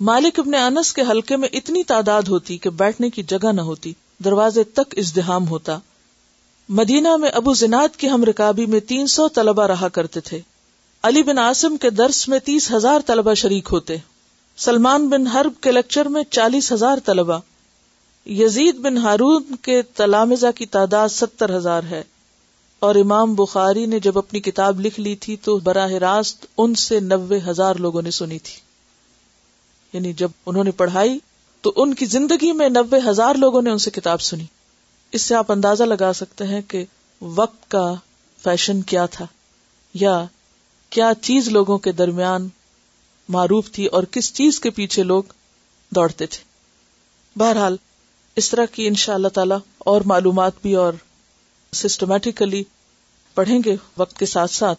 [0.00, 3.92] مالک ابن انس کے حلقے میں اتنی تعداد ہوتی کہ بیٹھنے کی جگہ نہ ہوتی،
[4.24, 5.78] دروازے تک ازدحام ہوتا۔
[6.68, 10.40] مدینہ میں ابو زناد کی ہم رکابی میں تین سو طلبہ رہا کرتے تھے۔
[11.02, 13.96] علی بن آسم کے درس میں تیس ہزار طلبہ شریک ہوتے۔
[14.56, 17.38] سلمان بن حرب کے لیکچر میں چالیس ہزار طلبہ۔
[18.28, 22.02] یزید بن ہارون کے تلامزہ کی تعداد ستر ہزار ہے۔
[22.78, 27.00] اور امام بخاری نے جب اپنی کتاب لکھ لی تھی تو براہ راست ان سے
[27.00, 28.60] نوے ہزار لوگوں نے سنی تھی۔
[29.92, 31.18] یعنی جب انہوں نے پڑھائی
[31.60, 34.44] تو ان کی زندگی میں نوے ہزار لوگوں نے ان سے کتاب سنی۔
[35.12, 36.84] اس سے آپ اندازہ لگا سکتے ہیں کہ
[37.20, 37.94] وقت کا
[38.42, 39.26] فیشن کیا تھا۔
[39.94, 40.24] یا
[40.90, 42.48] کیا چیز لوگوں کے درمیان
[43.28, 45.22] معروف تھی اور کس چیز کے پیچھے لوگ
[45.90, 46.44] دوڑتے تھے؟
[47.38, 47.76] بہرحال،
[48.36, 50.92] اس طرح کی ان شاء اللہ تعالی اور معلومات بھی اور
[51.72, 52.64] سسٹمیٹیکلی
[53.34, 54.78] پڑھیں گے وقت کے ساتھ ساتھ۔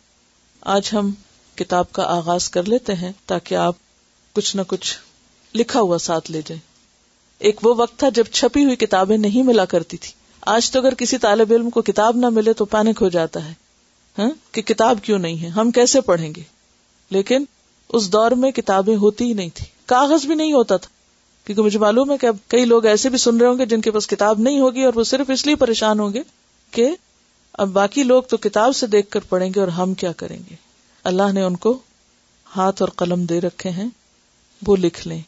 [0.61, 1.11] آج ہم
[1.55, 3.75] کتاب کا آغاز کر لیتے ہیں تاکہ آپ
[4.33, 4.97] کچھ نہ کچھ
[5.55, 6.61] لکھا ہوا ساتھ لے جائیں۔
[7.39, 10.93] ایک وہ وقت تھا جب چھپی ہوئی کتابیں نہیں ملا کرتی تھی۔ آج تو اگر
[10.93, 13.53] کسی طالب علم کو کتاب نہ ملے تو پینک ہو جاتا ہے۔
[14.19, 16.41] ہاں، کہ کتاب کیوں نہیں ہے؟ ہم کیسے پڑھیں گے؟
[17.09, 17.45] لیکن
[17.89, 20.89] اس دور میں کتابیں ہوتی ہی نہیں تھی۔ کاغذ بھی نہیں ہوتا تھا۔
[21.45, 23.81] کیونکہ مجھے معلوم ہے کہ اب کئی لوگ ایسے بھی سن رہے ہوں گے جن
[23.81, 26.21] کے پاس کتاب نہیں ہوگی اور وہ صرف اس لیے پریشان ہوں گے
[26.71, 26.89] کہ
[27.53, 30.55] اب باقی لوگ تو کتاب سے دیکھ کر پڑھیں گے اور ہم کیا کریں گے؟
[31.03, 31.79] اللہ نے ان کو
[32.55, 33.87] ہاتھ اور قلم دے رکھے ہیں،
[34.67, 35.21] وہ لکھ لیں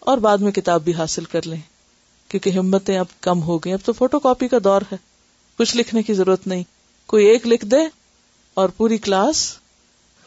[0.00, 1.60] اور بعد میں کتاب بھی حاصل کر لیں۔
[2.28, 4.96] کیونکہ ہمتیں اب کم ہو گئی اب تو فوٹو کاپی کا دور ہے۔
[5.58, 6.62] کچھ لکھنے کی ضرورت نہیں۔
[7.06, 8.03] کوئی ایک لکھ دے
[8.54, 9.54] اور پوری کلاس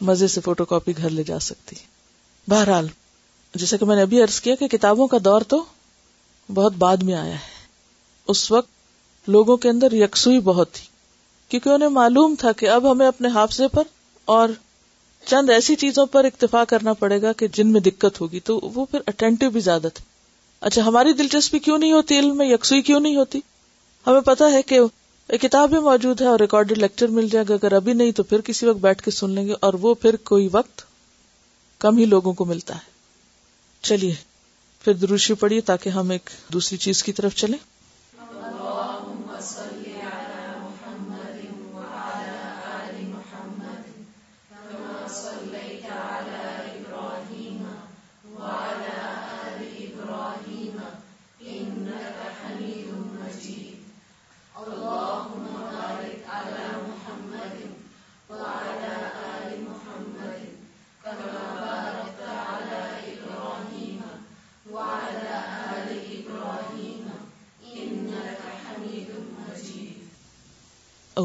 [0.00, 1.76] مزے سے فوٹو کاپی گھر لے جا سکتی۔
[2.48, 2.86] بہرحال،
[3.54, 5.64] جیسا کہ میں نے ابھی ارض کیا کہ کتابوں کا دور تو
[6.54, 7.66] بہت بعد میں آیا ہے۔
[8.28, 8.68] اس وقت
[9.28, 10.86] لوگوں کے اندر یکسوئی بہت تھی،
[11.48, 13.82] کیونکہ انہیں معلوم تھا کہ اب ہمیں اپنے حافظے پر
[14.24, 14.48] اور
[15.26, 18.84] چند ایسی چیزوں پر اکتفا کرنا پڑے گا کہ جن میں دقت ہوگی، تو وہ
[18.84, 20.04] پھر اٹینٹو بھی زیادہ تھے۔
[20.60, 23.40] اچھا ہماری دلچسپی کیوں نہیں ہوتی؟ علم میں یکسوئی کیوں نہیں ہوتی؟
[24.06, 24.80] ہمیں پتا ہے کہ
[25.28, 28.22] ایک کتاب بھی موجود ہے اور ریکارڈیڈ لیکچر مل جائے گا۔ اگر ابھی نہیں تو
[28.22, 30.82] پھر کسی وقت بیٹھ کے سن لیں گے اور وہ پھر کوئی وقت
[31.78, 32.90] کم ہی لوگوں کو ملتا ہے۔
[33.82, 34.14] چلیے،
[34.84, 37.58] پھر دروشی پڑیے تاکہ ہم ایک دوسری چیز کی طرف چلیں۔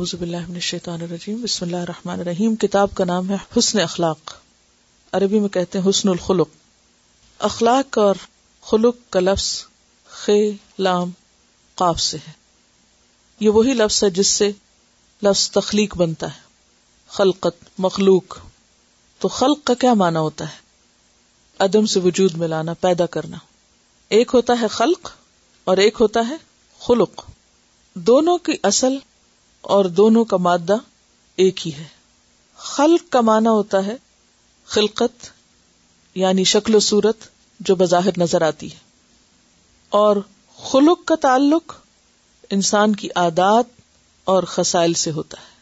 [0.04, 4.34] اعوذ باللہ من الشیطان الرجیم، بسم اللہ الرحمن الرحیم، کتاب کا نام ہے حسن اخلاق۔
[5.12, 6.49] عربی میں کہتے ہیں حسن الخلق۔
[7.39, 8.16] اخلاق اور
[8.62, 9.64] خلق کا لفظ
[10.10, 10.30] خ،
[10.80, 11.12] لام،
[11.76, 12.32] قاف سے ہے۔
[13.39, 14.51] یہ وہی لفظ ہے جس سے
[15.24, 16.39] لفظ تخلیق بنتا ہے۔
[17.08, 18.38] خلقت، مخلوق۔
[19.20, 20.58] تو خلق کا کیا معنی ہوتا ہے؟
[21.60, 23.38] عدم سے وجود میں لانا پیدا کرنا۔
[24.10, 25.12] ایک ہوتا ہے خلق
[25.64, 26.36] اور ایک ہوتا ہے
[26.80, 27.22] خلق۔
[27.93, 28.97] دونوں کی اصل
[29.64, 30.76] اور دونوں کا مادہ
[31.36, 31.86] ایک ہی ہے۔
[32.57, 33.95] خلق کا معنی ہوتا ہے
[34.66, 35.30] خلقت
[36.16, 37.18] یعنی شکل و صورت
[37.59, 38.78] جو بظاہر نظر آتی ہے۔
[39.89, 40.16] اور
[40.57, 41.74] خلق کا تعلق
[42.49, 43.66] انسان کی عادات
[44.24, 45.53] اور خسائل سے ہوتا ہے۔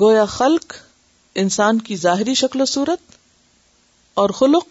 [0.00, 0.72] گویا خلق
[1.34, 3.12] انسان کی ظاہری شکل و صورت
[4.14, 4.66] اور خلق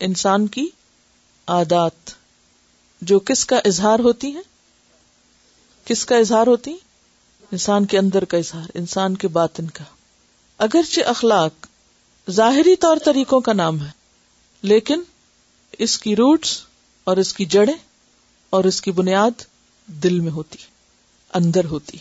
[0.00, 0.66] انسان کی
[1.46, 2.10] عادات۔
[3.02, 4.40] جو کس کا اظہار ہوتی ہے
[5.84, 6.74] کس کا اظہار ہوتی
[7.54, 9.84] انسان کے اندر کا اظہار، انسان کے باطن کا۔
[10.58, 11.66] اگرچہ اخلاق
[12.30, 13.90] ظاہری طور طریقوں کا نام ہے،
[14.62, 15.02] لیکن
[15.78, 16.62] اس کی روٹس
[17.04, 17.74] اور اس کی جڑیں
[18.50, 19.30] اور اس کی بنیاد
[19.86, 20.58] دل میں ہوتی،
[21.34, 21.98] اندر ہوتی۔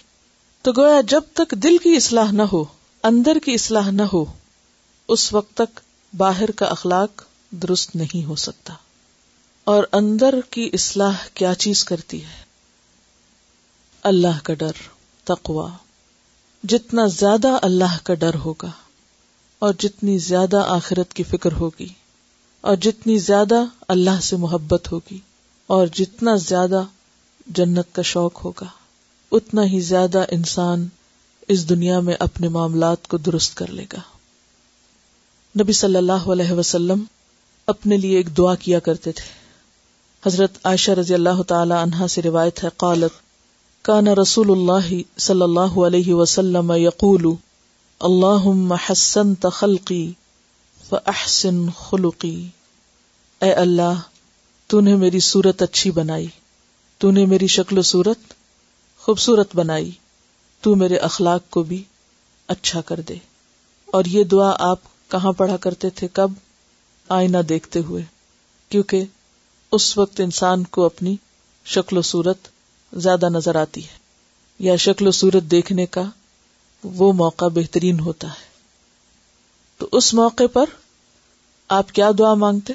[0.62, 2.64] تو گویا جب تک دل کی اصلاح نہ ہو،
[3.04, 4.26] اندر کی اصلاح نہ ہو،
[5.08, 5.80] اس وقت تک
[6.18, 8.74] باہر کا اخلاق درست نہیں ہو سکتا۔
[9.64, 12.43] اور اندر کی اصلاح کیا چیز کرتی ہے؟
[14.04, 14.93] اللہ کا ڈر۔
[15.26, 15.70] تقوا
[16.64, 18.72] جتنا زیادہ اللہ کا ڈر ہوگا
[19.60, 21.88] اور جتنی زیادہ آخرت کی فکر ہوگی
[22.62, 25.20] اور جتنی زیادہ اللہ سے محبت ہوگی
[25.68, 26.84] اور جتنا زیادہ
[27.48, 28.66] جنت کا شوق ہوگا،
[29.32, 30.88] اتنا ہی زیادہ انسان
[31.48, 34.00] اس دنیا میں اپنے معاملات کو درست کر لے گا۔
[35.62, 37.04] نبی صلی اللہ علیہ وسلم
[37.68, 39.30] اپنے لیے ایک دعا کیا کرتے تھے۔
[40.26, 43.23] حضرت عائشہ رضی اللہ تعالی عنہا سے روایت ہے، قالت
[43.86, 47.34] کان رسول اللہ صلی اللہ علیہ وسلم یقول
[48.00, 50.14] اللہم حسنت خلقی
[50.90, 52.48] فاحسن خلقی
[53.42, 53.94] اے اللہ،
[54.68, 56.28] تو نے میری صورت اچھی بنائی،
[56.98, 58.18] تو نے میری شکل و صورت
[59.00, 59.92] خوبصورت بنائی،
[60.62, 61.84] تو میرے اخلاق کو بھی
[62.48, 63.16] اچھا کر دے۔
[63.86, 66.32] اور یہ دعا آپ کہاں پڑھا کرتے تھے؟ کب؟
[67.10, 68.04] آئینہ دیکھتے ہوئے،
[68.70, 69.04] کیونکہ
[69.72, 71.16] اس وقت انسان کو اپنی
[71.66, 72.53] شکل و صورت
[72.94, 73.98] زیادہ نظر آتی ہے
[74.60, 76.02] یا شکل و صورت دیکھنے کا
[76.84, 78.54] وہ موقع بہترین ہوتا ہے۔
[79.78, 80.66] تو اس موقع پر
[81.68, 82.74] آپ کیا دعا مانگتے؟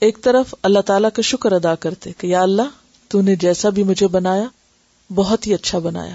[0.00, 2.62] ایک طرف اللہ تعالی کا شکر ادا کرتے کہ یا اللہ،
[3.08, 4.44] تو نے جیسا بھی مجھے بنایا،
[5.14, 6.14] بہت ہی اچھا بنایا،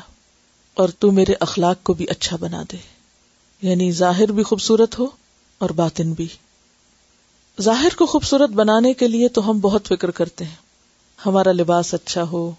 [0.74, 2.78] اور تو میرے اخلاق کو بھی اچھا بنا دے۔
[3.62, 5.08] یعنی ظاہر بھی خوبصورت ہو
[5.58, 6.28] اور باطن بھی۔
[7.62, 10.56] ظاہر کو خوبصورت بنانے کے لیے تو ہم بہت فکر کرتے ہیں۔
[11.26, 12.52] ہمارا لباس اچھا ہو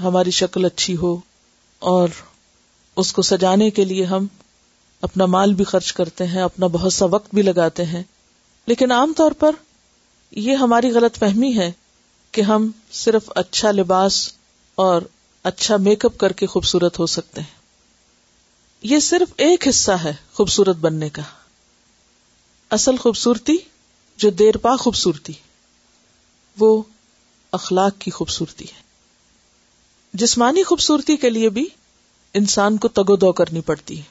[0.00, 1.16] ہماری شکل اچھی ہو
[1.78, 2.08] اور
[2.96, 4.26] اس کو سجانے کے لیے ہم
[5.00, 8.02] اپنا مال بھی خرچ کرتے ہیں، اپنا بہت سا وقت بھی لگاتے ہیں۔
[8.66, 9.50] لیکن عام طور پر
[10.30, 11.72] یہ ہماری غلط فہمی ہے
[12.32, 14.32] کہ ہم صرف اچھا لباس
[14.74, 15.02] اور
[15.42, 17.64] اچھا میک اپ کر کے خوبصورت ہو سکتے ہیں۔
[18.82, 21.22] یہ صرف ایک حصہ ہے خوبصورت بننے کا۔
[22.70, 23.56] اصل خوبصورتی،
[24.16, 25.32] جو دیر پا خوبصورتی،
[26.58, 26.82] وہ
[27.52, 28.83] اخلاق کی خوبصورتی ہے۔
[30.14, 31.68] جسمانی خوبصورتی کے لیے بھی
[32.34, 34.02] انسان کو تگو دو کرنی پڑتی ہے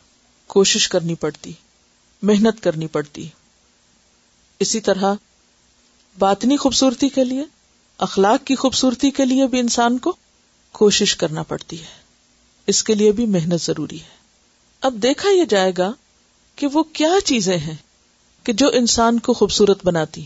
[0.47, 1.51] کوشش کرنی پڑتی،
[2.21, 3.27] محنت کرنی پڑتی۔
[4.59, 5.13] اسی طرح
[6.19, 7.43] باطنی خوبصورتی کے لیے،
[7.97, 10.15] اخلاق کی خوبصورتی کے لیے بھی انسان کو
[10.71, 12.03] کوشش کرنا پڑتی ہے۔
[12.67, 14.17] اس کے لیے بھی محنت ضروری ہے۔
[14.81, 15.93] اب دیکھا یہ جائے گا
[16.55, 17.75] کہ وہ کیا چیزیں ہیں
[18.43, 20.25] کہ جو انسان کو خوبصورت بناتی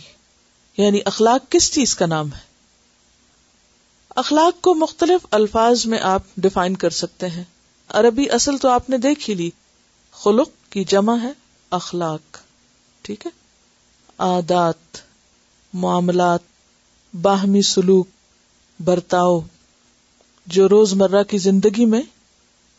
[0.77, 2.46] یعنی اخلاق کس چیز کا نام ہے؟
[4.17, 7.43] اخلاق کو مختلف الفاظ میں آپ ڈیفائن کر سکتے ہیں۔
[7.89, 9.49] عربی اصل تو آپ نے دیکھ ہی لی۔
[10.11, 11.31] خلق کی جمع ہے
[11.69, 12.37] اخلاق۔
[13.01, 13.31] ٹھیک ہے؟
[14.17, 14.97] عادات،
[15.73, 16.39] معاملات،
[17.21, 18.07] باہمی سلوک،
[18.79, 19.39] برتاؤ،
[20.45, 22.01] جو روز مرہ کی زندگی میں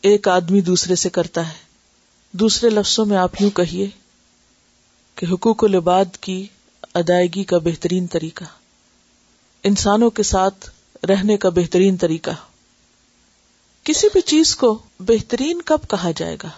[0.01, 1.57] ایک آدمی دوسرے سے کرتا ہے۔
[2.31, 3.89] دوسرے لفظوں میں آپ یوں کہیے
[5.15, 6.47] کہ حقوق و لباد کی
[6.93, 8.43] ادائیگی کا بہترین طریقہ۔
[9.63, 10.69] انسانوں کے ساتھ
[11.07, 12.29] رہنے کا بہترین طریقہ۔
[13.83, 16.49] کسی بھی چیز کو بہترین کب کہا جائے گا؟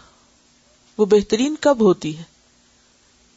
[0.97, 2.23] وہ بہترین کب ہوتی ہے؟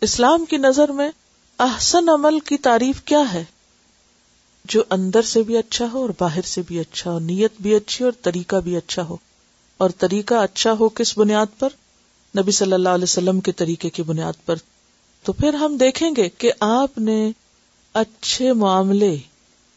[0.00, 1.10] اسلام کی نظر میں
[1.58, 3.44] احسن عمل کی تعریف کیا ہے؟
[4.64, 8.04] جو اندر سے بھی اچھا ہو اور باہر سے بھی اچھا ہو، نیت بھی اچھی
[8.04, 9.16] اور طریقہ بھی اچھا ہو۔
[9.78, 11.68] اور طریقہ اچھا ہو کس بنیاد پر؟
[12.38, 14.56] نبی صلی اللہ علیہ وسلم کے طریقے کی بنیاد پر۔
[15.22, 17.32] تو پھر ہم دیکھیں گے کہ آپ نے
[17.92, 19.16] اچھے معاملے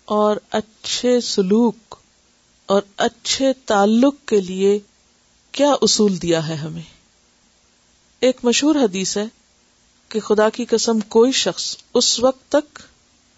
[0.07, 1.95] اور اچھے سلوک
[2.65, 4.79] اور اچھے تعلق کے لیے
[5.51, 6.81] کیا اصول دیا ہے ہمیں؟
[8.19, 9.25] ایک مشہور حدیث ہے
[10.09, 12.79] کہ خدا کی قسم کوئی شخص اس وقت تک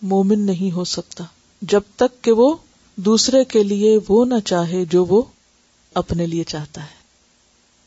[0.02, 1.24] مومن نہیں ہو سکتا،
[1.62, 2.56] جب تک کہ وہ
[2.96, 5.22] دوسرے کے لیے وہ نہ چاہے جو وہ
[5.94, 7.00] اپنے لیے چاہتا ہے۔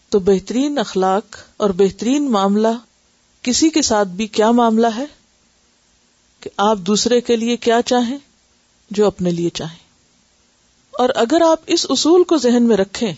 [0.08, 2.68] تو بہترین اخلاق اور بہترین معاملہ
[3.42, 5.06] کسی کے ساتھ بھی کیا معاملہ ہے؟
[6.40, 8.18] کہ آپ دوسرے کے لیے کیا چاہیں؟
[8.92, 9.82] جو اپنے لیے چاہیں۔
[10.90, 13.12] اور اگر آپ اس اصول کو ذہن میں رکھیں،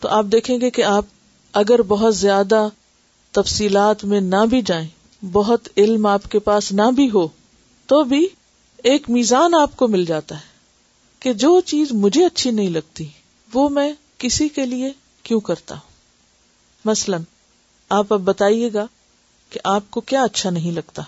[0.00, 1.04] تو آپ دیکھیں گے کہ آپ
[1.52, 2.68] اگر بہت زیادہ
[3.32, 4.88] تفصیلات میں نہ بھی جائیں،
[5.32, 7.28] بہت علم آپ کے پاس نہ بھی ہو،
[7.86, 8.26] تو بھی
[8.76, 10.52] ایک میزان آپ کو مل جاتا ہے
[11.20, 13.06] کہ جو چیز مجھے اچھی نہیں لگتی،
[13.52, 14.90] وہ میں کسی کے لیے
[15.22, 15.92] کیوں کرتا ہوں۔
[16.84, 17.22] مثلاً،
[17.88, 18.86] آپ اب بتائیے گا
[19.50, 21.02] کہ آپ کو کیا اچھا نہیں لگتا۔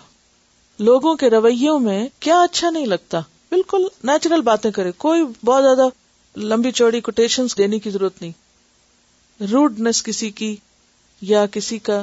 [0.78, 3.20] لوگوں کے رویوں میں کیا اچھا نہیں لگتا؟
[3.50, 5.88] بالکل نیچرل باتیں کرے۔ کوئی بہت زیادہ
[6.36, 8.32] لمبی چوڑی کوٹیشن دینے کی ضرورت نہیں۔
[9.52, 10.56] روڈنس کسی کی
[11.20, 12.02] یا کسی کا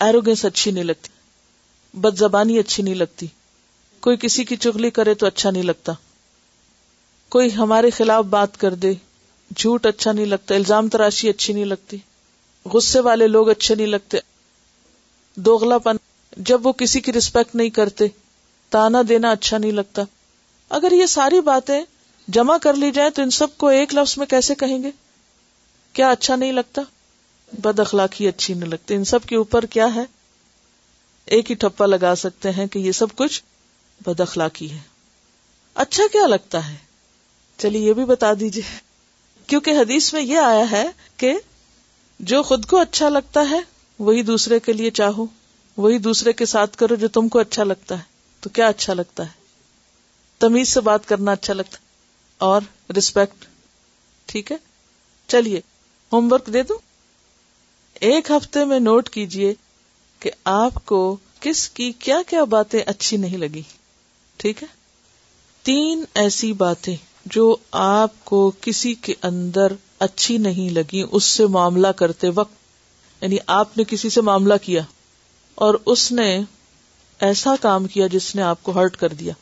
[0.00, 1.08] ایروگینس اچھی نہیں لگتی۔
[1.94, 3.26] بد زبانی اچھی نہیں لگتی۔
[4.00, 5.92] کوئی کسی کی چگلی کرے تو اچھا نہیں لگتا۔
[7.28, 8.92] کوئی ہمارے خلاف بات کر دے،
[9.56, 11.96] جھوٹ اچھا نہیں لگتا، الزام تراشی اچھی نہیں لگتی۔
[12.64, 14.18] غصے والے لوگ اچھے نہیں لگتے۔
[15.36, 15.96] دوغلا پن
[16.36, 18.04] جب وہ کسی کی رسپیکٹ نہیں کرتے،
[18.68, 20.02] تانا دینا اچھا نہیں لگتا۔
[20.70, 21.82] اگر یہ ساری باتیں
[22.28, 24.90] جمع کر لی جائیں تو ان سب کو ایک لفظ میں کیسے کہیں گے؟
[25.92, 26.82] کیا اچھا نہیں لگتا؟
[27.52, 30.04] بد اخلاقی اچھی نہیں لگتی۔ ان سب کے اوپر کیا ہے؟
[31.24, 33.42] ایک ہی ٹھپا لگا سکتے ہیں کہ یہ سب کچھ
[34.06, 34.78] بد اخلاقی ہے۔
[35.74, 36.76] اچھا کیا لگتا ہے؟
[37.58, 38.78] چلیے یہ بھی بتا دیجیے
[39.46, 41.38] کیونکہ حدیث میں یہ آیا ہے کہ
[42.20, 43.60] جو خود کو اچھا لگتا ہے،
[43.98, 45.26] وہی دوسرے کے لیے چاہو،
[45.76, 48.02] وہی دوسرے کے ساتھ کرو جو تم کو اچھا لگتا ہے۔
[48.40, 49.39] تو کیا اچھا لگتا ہے؟
[50.40, 51.76] تمیز سے بات کرنا اچھا لگتا
[52.38, 52.60] اور
[52.98, 53.44] رسپیکٹ
[54.26, 54.56] ٹھیک ہے؟
[55.26, 55.60] چلیے
[56.12, 56.78] ہوم ورک دے دوں؟
[57.94, 59.54] ایک ہفتے میں نوٹ کیجیے
[60.20, 63.62] کہ آپ کو کس کی کیا کیا باتیں اچھی نہیں لگی
[64.36, 64.68] ٹھیک ہے؟
[65.62, 71.88] تین ایسی باتیں جو آپ کو کسی کے اندر اچھی نہیں لگی اس سے معاملہ
[71.88, 72.54] کرتے وقت۔
[73.22, 74.82] یعنی آپ نے کسی سے معاملہ کیا
[75.54, 76.40] اور اس نے
[77.20, 79.32] ایسا کام کیا جس نے آپ کو ہرٹ کر دیا۔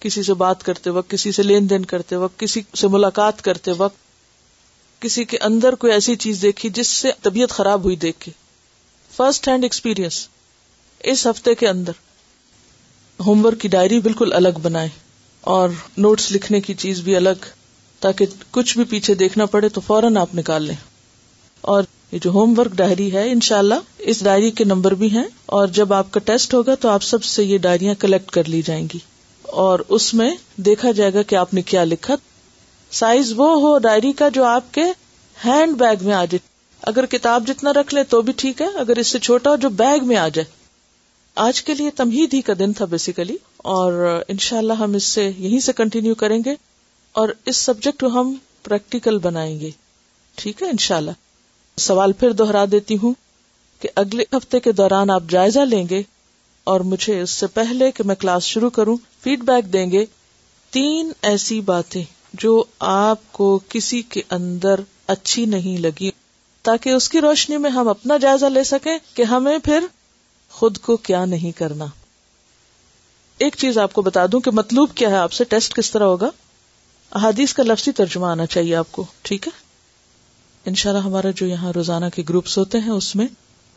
[0.00, 3.70] کسی سے بات کرتے وقت، کسی سے لین دین کرتے وقت، کسی سے ملاقات کرتے
[3.70, 3.96] وقت،
[5.00, 8.30] کسی کے اندر کوئی ایسی چیز دیکھی جس سے طبیعت خراب ہوئی دیکھ کے۔
[9.16, 10.28] فرسٹ ہینڈ ایکسپیرئنس
[11.00, 11.92] اس ہفتے کے اندر۔
[13.20, 14.88] ہوم ورک کی ڈائری بالکل الگ بنائے
[15.40, 17.44] اور نوٹس لکھنے کی چیز بھی الگ،
[18.00, 20.76] تاکہ کچھ بھی پیچھے دیکھنا پڑے تو فوراً آپ نکال لیں۔
[21.60, 21.82] اور
[22.12, 25.92] یہ جو ہوم ورک ڈائری ہے، انشاءاللہ اس ڈائری کے نمبر بھی ہیں اور جب
[25.92, 28.98] آپ کا ٹیسٹ ہوگا تو آپ سب سے یہ ڈائریاں کلیکٹ کر لی جائیں گی۔
[29.50, 32.14] اور اس میں دیکھا جائے گا کہ آپ نے کیا لکھا۔
[32.90, 34.82] سائز وہ ہو ڈائری کا جو آپ کے
[35.44, 36.38] ہینڈ بیگ میں آ جائے۔
[36.82, 39.68] اگر کتاب جتنا رکھ لے تو بھی ٹھیک ہے، اگر اس سے چھوٹا ہو جو
[39.68, 40.44] بیگ میں آ جائے۔
[41.34, 45.60] آج کے لیے تمہید ہی کا دن تھا بیسیکلی اور انشاءاللہ ہم اس سے یہیں
[45.60, 46.54] سے کنٹینیو کریں گے۔
[47.12, 49.70] اور اس سبجیکٹ کو ہم پریکٹیکل بنائیں گے۔
[50.34, 51.10] ٹھیک ہے، انشاءاللہ۔
[51.76, 53.14] سوال پھر دوہرا دیتی ہوں
[53.80, 56.02] کہ اگلے ہفتے کے دوران آپ جائزہ لیں گے
[56.66, 60.04] اور مجھے اس سے پہلے کہ میں کلاس شروع کروں فیڈ بیک دیں گے
[60.72, 62.04] تین ایسی باتیں
[62.34, 66.10] جو آپ کو کسی کے اندر اچھی نہیں لگی،
[66.64, 69.86] تاکہ اس کی روشنی میں ہم اپنا جائزہ لے سکیں کہ ہمیں پھر
[70.50, 71.86] خود کو کیا نہیں کرنا۔
[73.38, 76.04] ایک چیز آپ کو بتا دوں کہ مطلوب کیا ہے، آپ سے ٹیسٹ کس طرح
[76.04, 76.30] ہوگا؟
[77.12, 79.52] احادیث کا لفظی ترجمہ آنا چاہیے آپ کو، ٹھیک ہے؟
[80.66, 83.26] انشاءاللہ ہمارا جو یہاں روزانہ کے گروپس ہوتے ہیں، اس میں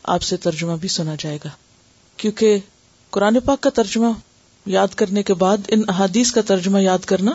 [0.02, 1.50] آپ سے ترجمہ بھی سنا جائے گا،
[2.16, 2.58] کیونکہ
[3.10, 4.06] قرآن پاک کا ترجمہ
[4.66, 7.30] یاد کرنے کے بعد ان احادیث کا ترجمہ یاد کرنا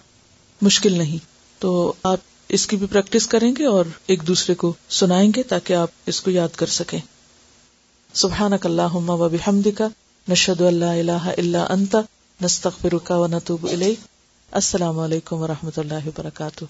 [0.62, 1.26] مشکل نہیں۔
[1.60, 2.18] تو آپ
[2.50, 6.22] اس کی بھی پریکٹس کریں گے اور ایک دوسرے کو سنائیں گے تاکہ آپ اس
[6.22, 7.00] کو یاد کر سکیں۔
[8.14, 9.82] سبحانک اللہم و بحمدک،
[10.30, 11.96] نشہد اللہ الہ الا انت،
[12.44, 14.00] نستغفرک و نتوب الیک۔
[14.52, 16.66] السلام علیکم و رحمۃ اللہ وبرکاتہ۔